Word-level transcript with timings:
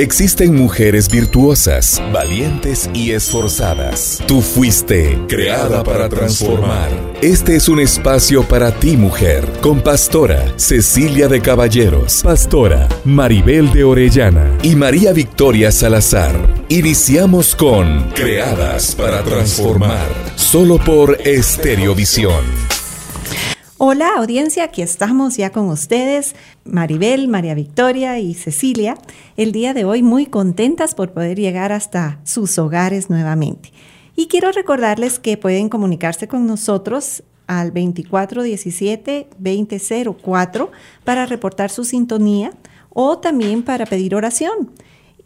Existen 0.00 0.54
mujeres 0.56 1.10
virtuosas, 1.10 2.02
valientes 2.10 2.88
y 2.94 3.10
esforzadas. 3.10 4.22
Tú 4.26 4.40
fuiste 4.40 5.18
creada 5.28 5.84
para 5.84 6.08
transformar. 6.08 6.88
Este 7.20 7.54
es 7.56 7.68
un 7.68 7.80
espacio 7.80 8.42
para 8.42 8.72
ti, 8.72 8.96
mujer, 8.96 9.46
con 9.60 9.82
pastora 9.82 10.54
Cecilia 10.56 11.28
de 11.28 11.42
Caballeros, 11.42 12.22
pastora 12.22 12.88
Maribel 13.04 13.70
de 13.74 13.84
Orellana 13.84 14.50
y 14.62 14.74
María 14.74 15.12
Victoria 15.12 15.70
Salazar. 15.70 16.34
Iniciamos 16.70 17.54
con 17.54 18.08
Creadas 18.14 18.94
para 18.94 19.22
transformar, 19.22 20.08
solo 20.34 20.78
por 20.78 21.18
Estereovisión. 21.26 22.79
Hola 23.82 24.10
audiencia, 24.18 24.64
aquí 24.64 24.82
estamos 24.82 25.38
ya 25.38 25.52
con 25.52 25.70
ustedes, 25.70 26.34
Maribel, 26.64 27.28
María 27.28 27.54
Victoria 27.54 28.18
y 28.18 28.34
Cecilia, 28.34 28.98
el 29.38 29.52
día 29.52 29.72
de 29.72 29.86
hoy 29.86 30.02
muy 30.02 30.26
contentas 30.26 30.94
por 30.94 31.14
poder 31.14 31.38
llegar 31.38 31.72
hasta 31.72 32.20
sus 32.22 32.58
hogares 32.58 33.08
nuevamente. 33.08 33.72
Y 34.14 34.26
quiero 34.26 34.52
recordarles 34.52 35.18
que 35.18 35.38
pueden 35.38 35.70
comunicarse 35.70 36.28
con 36.28 36.46
nosotros 36.46 37.22
al 37.46 37.72
2417-2004 37.72 40.68
para 41.02 41.24
reportar 41.24 41.70
su 41.70 41.84
sintonía 41.84 42.52
o 42.90 43.16
también 43.16 43.62
para 43.62 43.86
pedir 43.86 44.14
oración. 44.14 44.72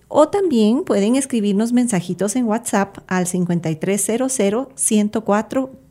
O 0.07 0.29
también 0.29 0.85
pueden 0.85 1.17
escribirnos 1.17 1.73
mensajitos 1.73 2.37
en 2.37 2.45
WhatsApp 2.45 2.99
al 3.09 3.27
5300 3.27 4.33
104 4.77 5.84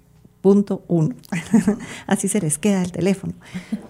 punto 0.44 0.84
uno. 0.90 1.16
Así 2.06 2.28
se 2.28 2.42
les 2.42 2.58
queda 2.58 2.82
el 2.82 2.92
teléfono. 2.92 3.34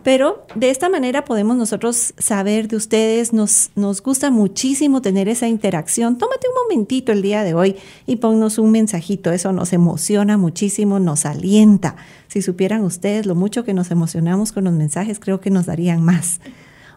Pero 0.03 0.45
de 0.53 0.70
esta 0.70 0.88
manera 0.88 1.25
podemos 1.25 1.57
nosotros 1.57 2.13
saber 2.20 2.67
de 2.67 2.75
ustedes, 2.75 3.34
nos, 3.34 3.71
nos 3.75 4.03
gusta 4.03 4.30
muchísimo 4.30 5.02
tener 5.02 5.27
esa 5.27 5.47
interacción. 5.47 6.20
Tómate 6.20 6.47
un 6.47 6.53
momentito 6.63 7.11
el 7.11 7.23
día 7.23 7.44
de 7.44 7.55
hoy 7.55 7.75
y 8.05 8.17
ponnos 8.17 8.59
un 8.59 8.69
mensajito, 8.69 9.31
eso 9.31 9.52
nos 9.52 9.73
emociona 9.73 10.38
muchísimo, 10.38 11.00
nos 11.00 11.25
alienta. 11.25 11.95
Si 12.28 12.44
supieran 12.44 12.83
ustedes 12.83 13.25
lo 13.25 13.33
mucho 13.33 13.63
que 13.63 13.73
nos 13.73 13.89
emocionamos 13.89 14.52
con 14.52 14.66
los 14.66 14.73
mensajes, 14.73 15.19
creo 15.19 15.41
que 15.41 15.50
nos 15.50 15.66
darían 15.66 16.03
más. 16.03 16.39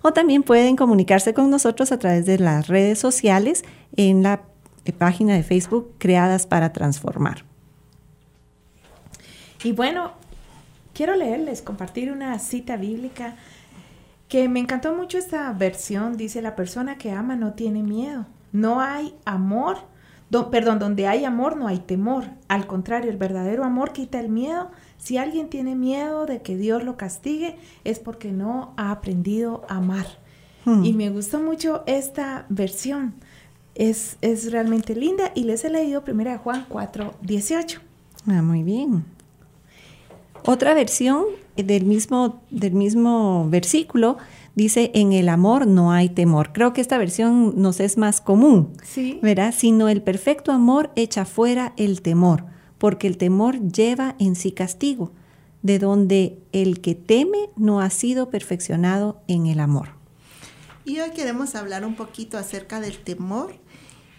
O 0.02 0.12
también 0.12 0.42
pueden 0.42 0.76
comunicarse 0.76 1.32
con 1.32 1.48
nosotros 1.48 1.92
a 1.92 1.98
través 1.98 2.26
de 2.26 2.38
las 2.38 2.68
redes 2.68 2.98
sociales 2.98 3.64
en 3.96 4.22
la 4.22 4.42
página 4.98 5.34
de 5.34 5.42
Facebook 5.42 5.92
Creadas 5.96 6.46
para 6.46 6.74
Transformar. 6.74 7.45
Y 9.66 9.72
bueno, 9.72 10.12
quiero 10.94 11.16
leerles, 11.16 11.60
compartir 11.60 12.12
una 12.12 12.38
cita 12.38 12.76
bíblica 12.76 13.34
que 14.28 14.48
me 14.48 14.60
encantó 14.60 14.94
mucho 14.94 15.18
esta 15.18 15.52
versión. 15.54 16.16
Dice, 16.16 16.40
la 16.40 16.54
persona 16.54 16.98
que 16.98 17.10
ama 17.10 17.34
no 17.34 17.54
tiene 17.54 17.82
miedo. 17.82 18.26
No 18.52 18.80
hay 18.80 19.12
amor, 19.24 19.78
perdón, 20.52 20.78
donde 20.78 21.08
hay 21.08 21.24
amor 21.24 21.56
no 21.56 21.66
hay 21.66 21.80
temor. 21.80 22.26
Al 22.46 22.68
contrario, 22.68 23.10
el 23.10 23.16
verdadero 23.16 23.64
amor 23.64 23.92
quita 23.92 24.20
el 24.20 24.28
miedo. 24.28 24.70
Si 24.98 25.18
alguien 25.18 25.48
tiene 25.48 25.74
miedo 25.74 26.26
de 26.26 26.42
que 26.42 26.56
Dios 26.56 26.84
lo 26.84 26.96
castigue, 26.96 27.56
es 27.82 27.98
porque 27.98 28.30
no 28.30 28.72
ha 28.76 28.92
aprendido 28.92 29.64
a 29.68 29.78
amar. 29.78 30.06
Hmm. 30.64 30.84
Y 30.84 30.92
me 30.92 31.10
gustó 31.10 31.40
mucho 31.40 31.82
esta 31.86 32.46
versión. 32.50 33.14
Es, 33.74 34.16
es 34.20 34.52
realmente 34.52 34.94
linda 34.94 35.32
y 35.34 35.42
les 35.42 35.64
he 35.64 35.70
leído 35.70 36.04
primera 36.04 36.38
Juan 36.38 36.66
4, 36.68 37.14
18. 37.20 37.80
Ah, 38.28 38.42
muy 38.42 38.62
bien. 38.62 39.15
Otra 40.46 40.74
versión 40.74 41.24
del 41.56 41.84
mismo, 41.84 42.40
del 42.50 42.72
mismo 42.72 43.48
versículo 43.50 44.16
dice, 44.54 44.92
en 44.94 45.12
el 45.12 45.28
amor 45.28 45.66
no 45.66 45.90
hay 45.90 46.08
temor. 46.08 46.52
Creo 46.52 46.72
que 46.72 46.80
esta 46.80 46.98
versión 46.98 47.60
nos 47.60 47.80
es 47.80 47.98
más 47.98 48.20
común, 48.20 48.72
sí. 48.84 49.18
¿verdad? 49.22 49.52
Sino 49.56 49.88
el 49.88 50.02
perfecto 50.02 50.52
amor 50.52 50.92
echa 50.94 51.24
fuera 51.24 51.74
el 51.76 52.00
temor, 52.00 52.44
porque 52.78 53.08
el 53.08 53.16
temor 53.16 53.60
lleva 53.72 54.14
en 54.20 54.36
sí 54.36 54.52
castigo, 54.52 55.10
de 55.62 55.80
donde 55.80 56.38
el 56.52 56.80
que 56.80 56.94
teme 56.94 57.50
no 57.56 57.80
ha 57.80 57.90
sido 57.90 58.30
perfeccionado 58.30 59.20
en 59.26 59.46
el 59.46 59.58
amor. 59.58 59.88
Y 60.84 61.00
hoy 61.00 61.10
queremos 61.10 61.56
hablar 61.56 61.84
un 61.84 61.96
poquito 61.96 62.38
acerca 62.38 62.80
del 62.80 62.98
temor, 62.98 63.56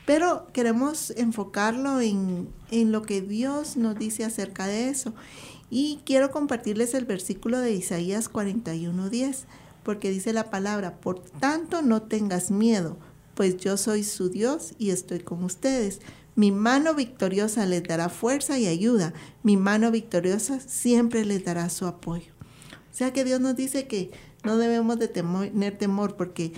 pero 0.05 0.47
queremos 0.51 1.11
enfocarlo 1.11 2.01
en, 2.01 2.49
en 2.69 2.91
lo 2.91 3.01
que 3.03 3.21
Dios 3.21 3.77
nos 3.77 3.97
dice 3.97 4.25
acerca 4.25 4.67
de 4.67 4.89
eso. 4.89 5.13
Y 5.69 5.99
quiero 6.05 6.31
compartirles 6.31 6.93
el 6.93 7.05
versículo 7.05 7.59
de 7.59 7.73
Isaías 7.73 8.31
41:10, 8.31 9.45
porque 9.83 10.09
dice 10.09 10.33
la 10.33 10.49
palabra, 10.49 10.99
por 10.99 11.19
tanto 11.19 11.81
no 11.81 12.03
tengas 12.03 12.51
miedo, 12.51 12.97
pues 13.35 13.57
yo 13.57 13.77
soy 13.77 14.03
su 14.03 14.29
Dios 14.29 14.73
y 14.77 14.91
estoy 14.91 15.19
con 15.19 15.43
ustedes. 15.43 15.99
Mi 16.35 16.51
mano 16.51 16.93
victoriosa 16.93 17.65
les 17.65 17.83
dará 17.83 18.09
fuerza 18.09 18.59
y 18.59 18.67
ayuda. 18.67 19.13
Mi 19.43 19.57
mano 19.57 19.89
victoriosa 19.91 20.59
siempre 20.59 21.25
les 21.25 21.43
dará 21.43 21.69
su 21.69 21.85
apoyo. 21.87 22.31
O 22.91 22.95
sea 22.97 23.11
que 23.11 23.23
Dios 23.23 23.39
nos 23.39 23.55
dice 23.55 23.87
que 23.87 24.11
no 24.43 24.57
debemos 24.57 24.99
de 24.99 25.07
tener 25.07 25.77
temor 25.77 26.15
porque 26.15 26.53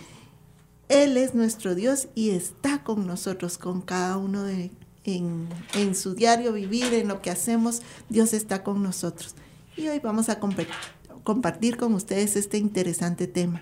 Él 0.89 1.17
es 1.17 1.33
nuestro 1.33 1.75
Dios 1.75 2.09
y 2.13 2.31
está 2.31 2.83
con 2.83 3.07
nosotros, 3.07 3.57
con 3.57 3.81
cada 3.81 4.17
uno 4.17 4.43
de 4.43 4.71
en, 5.17 5.95
su 5.95 6.15
diario 6.15 6.53
vivir, 6.53 6.93
en 6.93 7.07
lo 7.07 7.21
que 7.21 7.29
hacemos, 7.29 7.81
Dios 8.09 8.33
está 8.33 8.63
con 8.63 8.83
nosotros. 8.83 9.35
Y 9.75 9.87
hoy 9.87 9.99
vamos 9.99 10.29
a 10.29 10.39
compartir 10.39 11.77
con 11.77 11.93
ustedes 11.93 12.35
este 12.35 12.57
interesante 12.57 13.27
tema. 13.27 13.61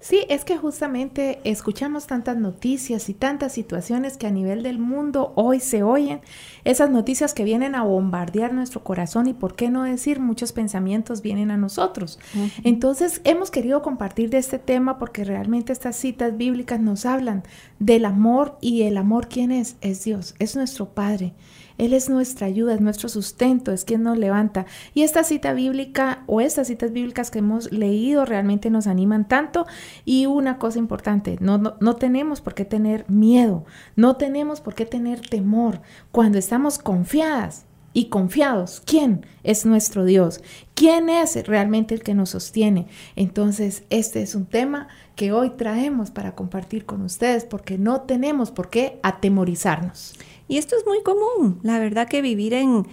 Sí, 0.00 0.24
es 0.28 0.44
que 0.44 0.56
justamente 0.56 1.40
escuchamos 1.42 2.06
tantas 2.06 2.36
noticias 2.36 3.08
y 3.08 3.14
tantas 3.14 3.52
situaciones 3.52 4.16
que 4.16 4.28
a 4.28 4.30
nivel 4.30 4.62
del 4.62 4.78
mundo 4.78 5.32
hoy 5.34 5.58
se 5.58 5.82
oyen, 5.82 6.20
esas 6.64 6.88
noticias 6.90 7.34
que 7.34 7.42
vienen 7.42 7.74
a 7.74 7.82
bombardear 7.82 8.52
nuestro 8.52 8.84
corazón 8.84 9.26
y 9.26 9.34
por 9.34 9.56
qué 9.56 9.70
no 9.70 9.82
decir 9.82 10.20
muchos 10.20 10.52
pensamientos 10.52 11.20
vienen 11.20 11.50
a 11.50 11.56
nosotros. 11.56 12.20
Entonces 12.62 13.20
hemos 13.24 13.50
querido 13.50 13.82
compartir 13.82 14.30
de 14.30 14.38
este 14.38 14.60
tema 14.60 15.00
porque 15.00 15.24
realmente 15.24 15.72
estas 15.72 15.96
citas 15.96 16.36
bíblicas 16.36 16.78
nos 16.80 17.04
hablan 17.04 17.42
del 17.80 18.04
amor 18.04 18.56
y 18.60 18.82
el 18.82 18.98
amor 18.98 19.28
quién 19.28 19.50
es, 19.50 19.74
es 19.80 20.04
Dios, 20.04 20.36
es 20.38 20.54
nuestro 20.54 20.90
Padre. 20.90 21.34
Él 21.78 21.92
es 21.92 22.10
nuestra 22.10 22.46
ayuda, 22.46 22.74
es 22.74 22.80
nuestro 22.80 23.08
sustento, 23.08 23.72
es 23.72 23.84
quien 23.84 24.02
nos 24.02 24.18
levanta. 24.18 24.66
Y 24.94 25.02
esta 25.02 25.24
cita 25.24 25.52
bíblica 25.52 26.24
o 26.26 26.40
estas 26.40 26.66
citas 26.66 26.92
bíblicas 26.92 27.30
que 27.30 27.38
hemos 27.38 27.72
leído 27.72 28.24
realmente 28.24 28.68
nos 28.68 28.86
animan 28.86 29.26
tanto. 29.26 29.66
Y 30.04 30.26
una 30.26 30.58
cosa 30.58 30.78
importante, 30.78 31.38
no, 31.40 31.58
no, 31.58 31.96
tenemos 31.96 32.40
por 32.40 32.54
qué 32.54 32.64
tener 32.64 33.08
miedo, 33.08 33.64
no 33.96 34.16
tenemos 34.16 34.60
por 34.60 34.74
qué 34.74 34.86
tener 34.86 35.20
temor 35.20 35.80
cuando 36.10 36.38
estamos 36.38 36.78
confiadas 36.78 37.67
y 37.98 38.04
confiados. 38.10 38.80
¿Quién 38.86 39.26
es 39.42 39.66
nuestro 39.66 40.04
Dios? 40.04 40.40
¿Quién 40.74 41.08
es 41.08 41.34
realmente 41.48 41.96
el 41.96 42.04
que 42.04 42.14
nos 42.14 42.30
sostiene? 42.30 42.86
Entonces, 43.16 43.82
este 43.90 44.22
es 44.22 44.36
un 44.36 44.46
tema 44.46 44.86
que 45.16 45.32
hoy 45.32 45.50
traemos 45.50 46.12
para 46.12 46.36
compartir 46.36 46.86
con 46.86 47.02
ustedes 47.02 47.44
porque 47.44 47.76
no 47.76 48.02
tenemos 48.02 48.52
por 48.52 48.70
qué 48.70 49.00
atemorizarnos. 49.02 50.14
Y 50.46 50.58
esto 50.58 50.76
es 50.76 50.86
muy 50.86 51.02
común, 51.02 51.58
la 51.64 51.80
verdad 51.80 52.06
que 52.06 52.22
vivir 52.22 52.54
en, 52.54 52.86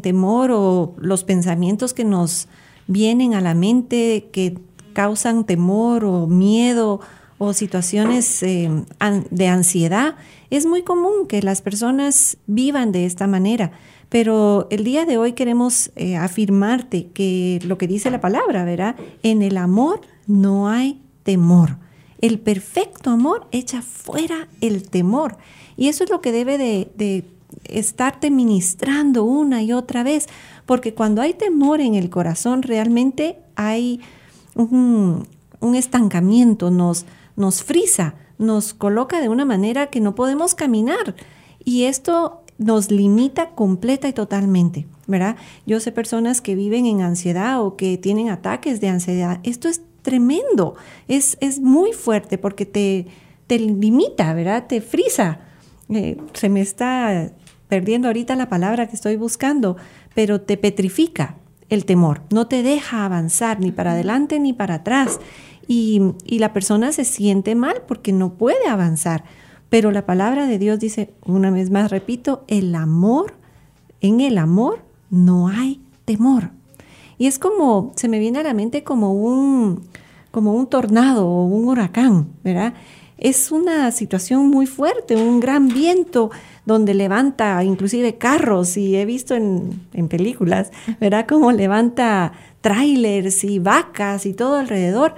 temor 0.00 0.50
o 0.50 0.96
los 0.98 1.22
pensamientos 1.22 1.94
que 1.94 2.04
nos 2.04 2.48
vienen 2.88 3.34
a 3.34 3.40
la 3.40 3.54
mente 3.54 4.28
que 4.32 4.58
causan 4.92 5.44
temor 5.44 6.04
o 6.04 6.26
miedo 6.26 6.98
o 7.38 7.52
situaciones 7.52 8.42
eh, 8.42 8.68
de 9.30 9.46
ansiedad, 9.46 10.16
es 10.50 10.66
muy 10.66 10.82
común 10.82 11.28
que 11.28 11.42
las 11.42 11.62
personas 11.62 12.38
vivan 12.48 12.90
de 12.90 13.06
esta 13.06 13.28
manera. 13.28 13.70
Pero 14.08 14.68
el 14.70 14.84
día 14.84 15.04
de 15.04 15.18
hoy 15.18 15.32
queremos 15.32 15.90
eh, 15.96 16.16
afirmarte 16.16 17.08
que 17.08 17.60
lo 17.64 17.76
que 17.76 17.86
dice 17.86 18.10
la 18.10 18.20
palabra, 18.20 18.64
¿verdad? 18.64 18.96
En 19.22 19.42
el 19.42 19.56
amor 19.56 20.00
no 20.26 20.68
hay 20.68 21.02
temor. 21.24 21.76
El 22.20 22.40
perfecto 22.40 23.10
amor 23.10 23.46
echa 23.52 23.82
fuera 23.82 24.48
el 24.60 24.88
temor. 24.88 25.36
Y 25.76 25.88
eso 25.88 26.04
es 26.04 26.10
lo 26.10 26.20
que 26.20 26.32
debe 26.32 26.58
de, 26.58 27.24
estarte 27.64 28.30
ministrando 28.30 29.24
una 29.24 29.62
y 29.62 29.72
otra 29.72 30.02
vez, 30.02 30.26
porque 30.66 30.94
cuando 30.94 31.22
hay 31.22 31.34
temor 31.34 31.80
en 31.80 31.94
el 31.94 32.10
corazón 32.10 32.62
realmente 32.62 33.38
hay 33.56 34.00
un, 34.54 35.26
estancamiento, 35.74 36.70
nos, 36.70 37.04
nos 37.36 37.62
frisa, 37.62 38.14
nos 38.38 38.74
coloca 38.74 39.20
de 39.20 39.28
una 39.28 39.44
manera 39.44 39.88
que 39.88 40.00
no 40.00 40.14
podemos 40.14 40.54
caminar. 40.54 41.14
Y 41.64 41.84
esto 41.84 42.37
nos 42.58 42.90
limita 42.90 43.50
completa 43.50 44.08
y 44.08 44.12
totalmente, 44.12 44.86
¿verdad? 45.06 45.36
Yo 45.64 45.78
sé 45.80 45.92
personas 45.92 46.40
que 46.40 46.56
viven 46.56 46.86
en 46.86 47.02
ansiedad 47.02 47.62
o 47.62 47.76
que 47.76 47.96
tienen 47.98 48.28
ataques 48.28 48.80
de 48.80 48.88
ansiedad. 48.88 49.38
Esto 49.44 49.68
es 49.68 49.82
tremendo, 50.02 50.74
es, 51.06 51.38
es 51.40 51.60
muy 51.60 51.92
fuerte 51.92 52.36
porque 52.36 52.66
te, 52.66 53.06
te 53.46 53.58
limita, 53.58 54.34
¿verdad? 54.34 54.66
Te 54.66 54.80
frisa. 54.80 55.40
Eh, 55.88 56.18
se 56.34 56.48
me 56.48 56.60
está 56.60 57.32
perdiendo 57.68 58.08
ahorita 58.08 58.34
la 58.34 58.48
palabra 58.48 58.88
que 58.88 58.96
estoy 58.96 59.16
buscando, 59.16 59.76
pero 60.14 60.40
te 60.40 60.56
petrifica 60.56 61.36
el 61.68 61.84
temor, 61.84 62.22
no 62.30 62.48
te 62.48 62.62
deja 62.62 63.04
avanzar 63.04 63.60
ni 63.60 63.72
para 63.72 63.92
adelante 63.92 64.40
ni 64.40 64.52
para 64.52 64.76
atrás. 64.76 65.20
y, 65.68 66.00
y 66.24 66.38
la 66.38 66.54
persona 66.54 66.92
se 66.92 67.04
siente 67.04 67.54
mal 67.54 67.82
porque 67.86 68.12
no 68.12 68.34
puede 68.34 68.66
avanzar. 68.68 69.24
Pero 69.68 69.90
la 69.90 70.06
palabra 70.06 70.46
de 70.46 70.58
Dios 70.58 70.78
dice, 70.80 71.10
una 71.24 71.50
vez 71.50 71.70
más 71.70 71.90
repito, 71.90 72.44
el 72.48 72.74
amor, 72.74 73.34
en 74.00 74.20
el 74.20 74.38
amor 74.38 74.80
no 75.10 75.48
hay 75.48 75.80
temor. 76.04 76.50
Y 77.18 77.26
es 77.26 77.38
como, 77.38 77.92
se 77.96 78.08
me 78.08 78.18
viene 78.18 78.38
a 78.38 78.44
la 78.44 78.54
mente 78.54 78.84
como 78.84 79.12
un, 79.12 79.82
como 80.30 80.54
un 80.54 80.68
tornado 80.68 81.26
o 81.26 81.44
un 81.46 81.68
huracán, 81.68 82.28
¿verdad? 82.44 82.74
Es 83.18 83.50
una 83.50 83.90
situación 83.90 84.48
muy 84.48 84.66
fuerte, 84.66 85.16
un 85.16 85.40
gran 85.40 85.68
viento 85.68 86.30
donde 86.64 86.94
levanta 86.94 87.62
inclusive 87.64 88.16
carros 88.16 88.76
y 88.76 88.94
he 88.96 89.04
visto 89.04 89.34
en, 89.34 89.80
en 89.92 90.08
películas, 90.08 90.70
¿verdad? 91.00 91.26
Como 91.26 91.50
levanta 91.50 92.32
trailers 92.60 93.42
y 93.42 93.58
vacas 93.58 94.24
y 94.24 94.34
todo 94.34 94.56
alrededor. 94.56 95.14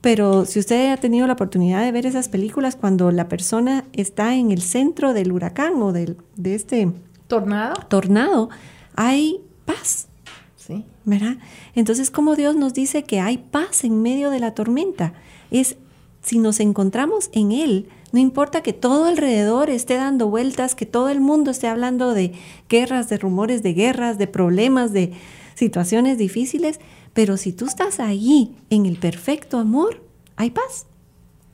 Pero 0.00 0.46
si 0.46 0.58
usted 0.58 0.92
ha 0.92 0.96
tenido 0.96 1.26
la 1.26 1.34
oportunidad 1.34 1.82
de 1.82 1.92
ver 1.92 2.06
esas 2.06 2.28
películas 2.28 2.76
cuando 2.76 3.10
la 3.10 3.28
persona 3.28 3.84
está 3.92 4.34
en 4.34 4.50
el 4.50 4.62
centro 4.62 5.12
del 5.12 5.32
huracán 5.32 5.74
o 5.82 5.92
del, 5.92 6.16
de 6.36 6.54
este 6.54 6.92
tornado, 7.26 7.74
tornado 7.88 8.48
hay 8.96 9.40
paz. 9.64 10.08
Sí. 10.56 10.84
¿Verdad? 11.04 11.36
Entonces, 11.74 12.10
como 12.10 12.36
Dios 12.36 12.56
nos 12.56 12.74
dice 12.74 13.02
que 13.02 13.20
hay 13.20 13.38
paz 13.38 13.84
en 13.84 14.02
medio 14.02 14.30
de 14.30 14.38
la 14.38 14.54
tormenta, 14.54 15.14
es 15.50 15.76
si 16.22 16.38
nos 16.38 16.60
encontramos 16.60 17.30
en 17.32 17.52
Él, 17.52 17.88
no 18.12 18.18
importa 18.18 18.62
que 18.62 18.72
todo 18.72 19.06
alrededor 19.06 19.70
esté 19.70 19.94
dando 19.94 20.28
vueltas, 20.28 20.74
que 20.74 20.86
todo 20.86 21.08
el 21.08 21.20
mundo 21.20 21.50
esté 21.50 21.68
hablando 21.68 22.12
de 22.12 22.32
guerras, 22.68 23.08
de 23.08 23.18
rumores 23.18 23.62
de 23.62 23.72
guerras, 23.72 24.18
de 24.18 24.26
problemas, 24.26 24.92
de 24.92 25.12
situaciones 25.60 26.16
difíciles, 26.16 26.80
pero 27.12 27.36
si 27.36 27.52
tú 27.52 27.66
estás 27.66 28.00
ahí 28.00 28.56
en 28.70 28.86
el 28.86 28.96
perfecto 28.96 29.58
amor, 29.58 30.02
hay 30.36 30.50
paz, 30.50 30.86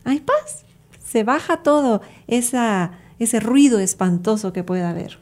hay 0.04 0.20
paz. 0.20 0.64
Se 1.04 1.24
baja 1.24 1.62
todo 1.62 2.00
esa, 2.28 2.92
ese 3.18 3.40
ruido 3.40 3.80
espantoso 3.80 4.52
que 4.52 4.62
pueda 4.62 4.90
haber. 4.90 5.18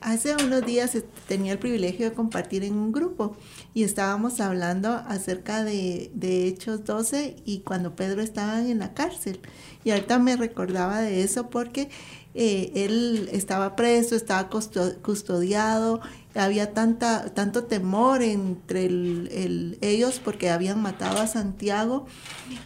Hace 0.00 0.34
unos 0.34 0.66
días 0.66 0.98
tenía 1.28 1.52
el 1.52 1.58
privilegio 1.58 2.10
de 2.10 2.14
compartir 2.14 2.64
en 2.64 2.74
un 2.74 2.92
grupo 2.92 3.36
y 3.72 3.84
estábamos 3.84 4.40
hablando 4.40 4.90
acerca 4.90 5.64
de, 5.64 6.10
de, 6.12 6.48
Hechos 6.48 6.84
12 6.84 7.36
y 7.46 7.60
cuando 7.60 7.94
Pedro 7.94 8.20
estaba 8.20 8.60
en 8.60 8.80
la 8.80 8.92
cárcel. 8.94 9.40
Y 9.82 9.92
ahorita 9.92 10.18
me 10.18 10.36
recordaba 10.36 11.00
de 11.00 11.22
eso 11.22 11.48
porque 11.48 11.88
eh, 12.34 12.72
él 12.74 13.28
estaba 13.32 13.76
preso, 13.76 14.16
estaba 14.16 14.50
custodiado, 14.50 16.00
había 16.34 16.72
tanta, 16.72 17.26
tanto 17.34 17.64
temor 17.64 18.22
entre 18.22 18.86
el, 18.86 19.78
ellos 19.80 20.20
porque 20.22 20.50
habían 20.50 20.82
matado 20.82 21.20
a 21.20 21.26
Santiago 21.26 22.06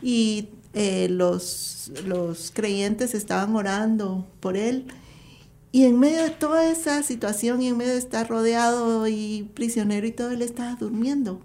y 0.02 0.48
eh, 0.74 1.08
los, 1.10 1.92
los 2.06 2.50
creyentes 2.54 3.14
estaban 3.14 3.54
orando 3.54 4.26
por 4.40 4.56
él. 4.56 4.86
Y 5.70 5.84
en 5.84 5.98
medio 5.98 6.22
de 6.22 6.30
toda 6.30 6.70
esa 6.70 7.02
situación 7.02 7.60
y 7.60 7.68
en 7.68 7.76
medio 7.76 7.92
de 7.92 7.98
estar 7.98 8.28
rodeado 8.28 9.06
y 9.06 9.50
prisionero 9.54 10.06
y 10.06 10.12
todo, 10.12 10.30
él 10.30 10.42
estaba 10.42 10.76
durmiendo. 10.76 11.42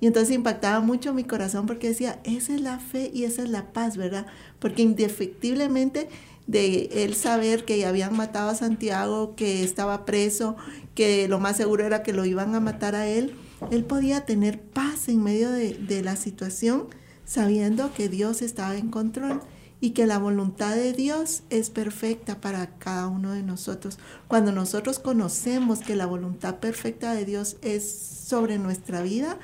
Y 0.00 0.06
entonces 0.06 0.34
impactaba 0.34 0.80
mucho 0.80 1.12
mi 1.12 1.24
corazón 1.24 1.66
porque 1.66 1.88
decía, 1.88 2.20
esa 2.24 2.54
es 2.54 2.60
la 2.60 2.78
fe 2.78 3.10
y 3.12 3.24
esa 3.24 3.42
es 3.42 3.48
la 3.48 3.72
paz, 3.72 3.96
¿verdad? 3.96 4.26
Porque 4.58 4.82
indefectiblemente 4.82 6.08
de 6.48 7.04
él 7.04 7.14
saber 7.14 7.64
que 7.64 7.86
habían 7.86 8.16
matado 8.16 8.48
a 8.48 8.54
Santiago, 8.54 9.36
que 9.36 9.62
estaba 9.62 10.04
preso, 10.04 10.56
que 10.94 11.28
lo 11.28 11.38
más 11.38 11.58
seguro 11.58 11.84
era 11.84 12.02
que 12.02 12.14
lo 12.14 12.24
iban 12.24 12.54
a 12.54 12.60
matar 12.60 12.96
a 12.96 13.06
él, 13.06 13.34
él 13.70 13.84
podía 13.84 14.24
tener 14.24 14.60
paz 14.60 15.08
en 15.08 15.22
medio 15.22 15.50
de, 15.50 15.74
de 15.74 16.02
la 16.02 16.16
situación 16.16 16.86
sabiendo 17.24 17.92
que 17.92 18.08
Dios 18.08 18.40
estaba 18.40 18.76
en 18.76 18.88
control 18.88 19.42
y 19.80 19.90
que 19.90 20.06
la 20.06 20.18
voluntad 20.18 20.74
de 20.74 20.94
Dios 20.94 21.42
es 21.50 21.68
perfecta 21.68 22.40
para 22.40 22.78
cada 22.78 23.08
uno 23.08 23.32
de 23.32 23.42
nosotros. 23.42 23.98
Cuando 24.26 24.50
nosotros 24.50 24.98
conocemos 24.98 25.80
que 25.80 25.96
la 25.96 26.06
voluntad 26.06 26.56
perfecta 26.56 27.12
de 27.12 27.26
Dios 27.26 27.58
es 27.60 27.92
sobre 27.92 28.58
nuestra 28.58 29.02
vida, 29.02 29.38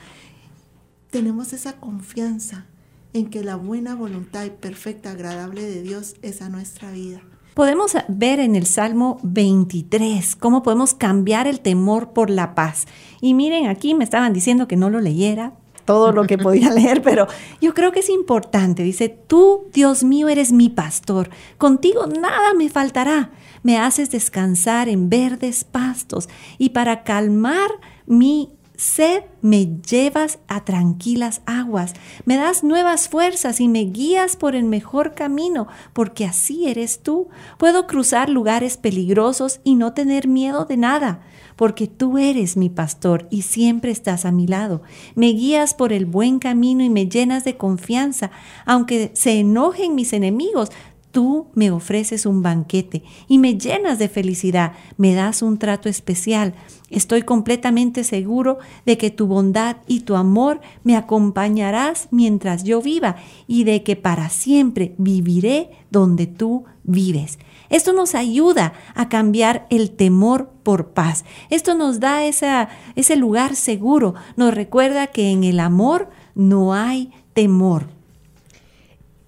tenemos 1.10 1.52
esa 1.52 1.74
confianza 1.74 2.66
en 3.14 3.31
que 3.31 3.44
la 3.44 3.56
buena 3.56 3.94
voluntad 3.94 4.44
y 4.44 4.50
perfecta, 4.50 5.12
agradable 5.12 5.62
de 5.62 5.82
Dios 5.82 6.16
es 6.22 6.43
a 6.43 6.49
nuestra 6.49 6.90
vida. 6.90 7.22
Podemos 7.55 7.96
ver 8.08 8.40
en 8.40 8.56
el 8.56 8.66
Salmo 8.66 9.20
23 9.22 10.34
cómo 10.34 10.64
podemos 10.64 10.94
cambiar 10.94 11.46
el 11.46 11.61
temor 11.61 12.12
por 12.12 12.28
la 12.28 12.56
paz. 12.56 12.87
Y 13.20 13.34
miren, 13.34 13.69
aquí 13.69 13.94
me 13.94 14.02
estaban 14.02 14.32
diciendo 14.32 14.66
que 14.66 14.76
no 14.76 14.90
lo 14.90 15.00
leyera, 15.00 15.52
todo 15.84 16.11
lo 16.11 16.26
que 16.26 16.38
podía 16.38 16.70
leer, 16.75 17.02
pero 17.02 17.28
yo 17.61 17.72
creo 17.72 17.93
que 17.93 18.00
es 18.00 18.11
importante. 18.11 18.82
Dice, 18.82 19.08
tú, 19.08 19.69
Dios 19.72 20.02
mío, 20.02 20.28
eres 20.28 20.50
mi 20.50 20.69
pastor, 20.69 21.31
contigo 21.56 22.08
nada 22.08 22.52
me 22.55 22.69
faltará. 22.69 23.31
Me 23.62 23.78
haces 23.78 24.10
descansar 24.10 24.88
en 24.88 25.08
verdes 25.08 25.62
pastos 25.62 26.28
y 26.58 26.70
para 26.70 27.05
calmar 27.05 27.70
mi 28.06 28.50
sed 28.76 29.24
me 29.40 29.66
llevas 29.66 30.38
a 30.48 30.64
tranquilas 30.64 31.42
aguas, 31.46 31.94
me 32.24 32.36
das 32.36 32.64
nuevas 32.64 33.08
fuerzas 33.08 33.60
y 33.60 33.68
me 33.68 33.80
guías 33.84 34.36
por 34.36 34.54
el 34.56 34.64
mejor 34.64 35.14
camino, 35.14 35.68
porque 35.92 36.24
así 36.24 36.68
eres 36.68 37.02
tú. 37.02 37.28
Puedo 37.58 37.86
cruzar 37.86 38.28
lugares 38.28 38.76
peligrosos 38.76 39.60
y 39.64 39.76
no 39.76 39.92
tener 39.94 40.28
miedo 40.28 40.64
de 40.64 40.76
nada 40.76 41.22
porque 41.56 41.86
tú 41.86 42.18
eres 42.18 42.56
mi 42.56 42.68
pastor 42.68 43.26
y 43.30 43.42
siempre 43.42 43.90
estás 43.90 44.24
a 44.24 44.32
mi 44.32 44.46
lado. 44.46 44.82
Me 45.14 45.28
guías 45.28 45.74
por 45.74 45.92
el 45.92 46.06
buen 46.06 46.38
camino 46.38 46.82
y 46.82 46.90
me 46.90 47.06
llenas 47.06 47.44
de 47.44 47.56
confianza. 47.56 48.30
Aunque 48.66 49.10
se 49.14 49.38
enojen 49.38 49.94
mis 49.94 50.12
enemigos, 50.12 50.70
tú 51.14 51.46
me 51.55 51.70
ofreces 51.70 52.26
un 52.26 52.43
banquete 52.43 53.05
y 53.28 53.38
me 53.38 53.56
llenas 53.56 54.00
de 54.00 54.08
felicidad, 54.08 54.72
me 54.99 55.14
das 55.14 55.43
un 55.43 55.58
trato 55.58 55.88
especial. 55.88 56.55
Estoy 56.90 57.22
completamente 57.22 58.02
seguro 58.02 58.58
de 58.84 58.99
que 58.99 59.11
tu 59.11 59.28
bondad 59.28 59.76
y 59.87 60.00
tu 60.00 60.16
amor 60.16 60.61
me 60.82 60.96
acompañarás 60.96 62.08
mientras 62.11 62.64
yo 62.64 62.82
viva 62.82 63.14
y 63.46 63.62
de 63.62 63.84
que 63.84 63.94
para 63.94 64.28
siempre 64.28 64.96
viviré 64.99 65.70
donde 65.90 66.26
tú 66.26 66.64
vives. 66.82 67.38
Esto 67.70 67.93
nos 67.93 68.17
ayuda 68.17 68.72
a 68.96 69.08
cambiar 69.08 69.69
el 69.70 69.93
temor 69.93 70.50
por 70.64 70.88
paz. 70.88 71.25
Esto 71.49 71.76
nos 71.76 72.00
da 72.00 72.25
ese 72.26 73.17
lugar 73.17 73.55
seguro. 73.55 74.14
Nos 74.37 74.52
recuerda 74.52 75.06
que 75.06 75.31
en 75.31 75.44
el 75.44 75.60
amor 75.60 76.10
no 76.34 76.75
hay 76.75 77.12
temor. 77.34 77.94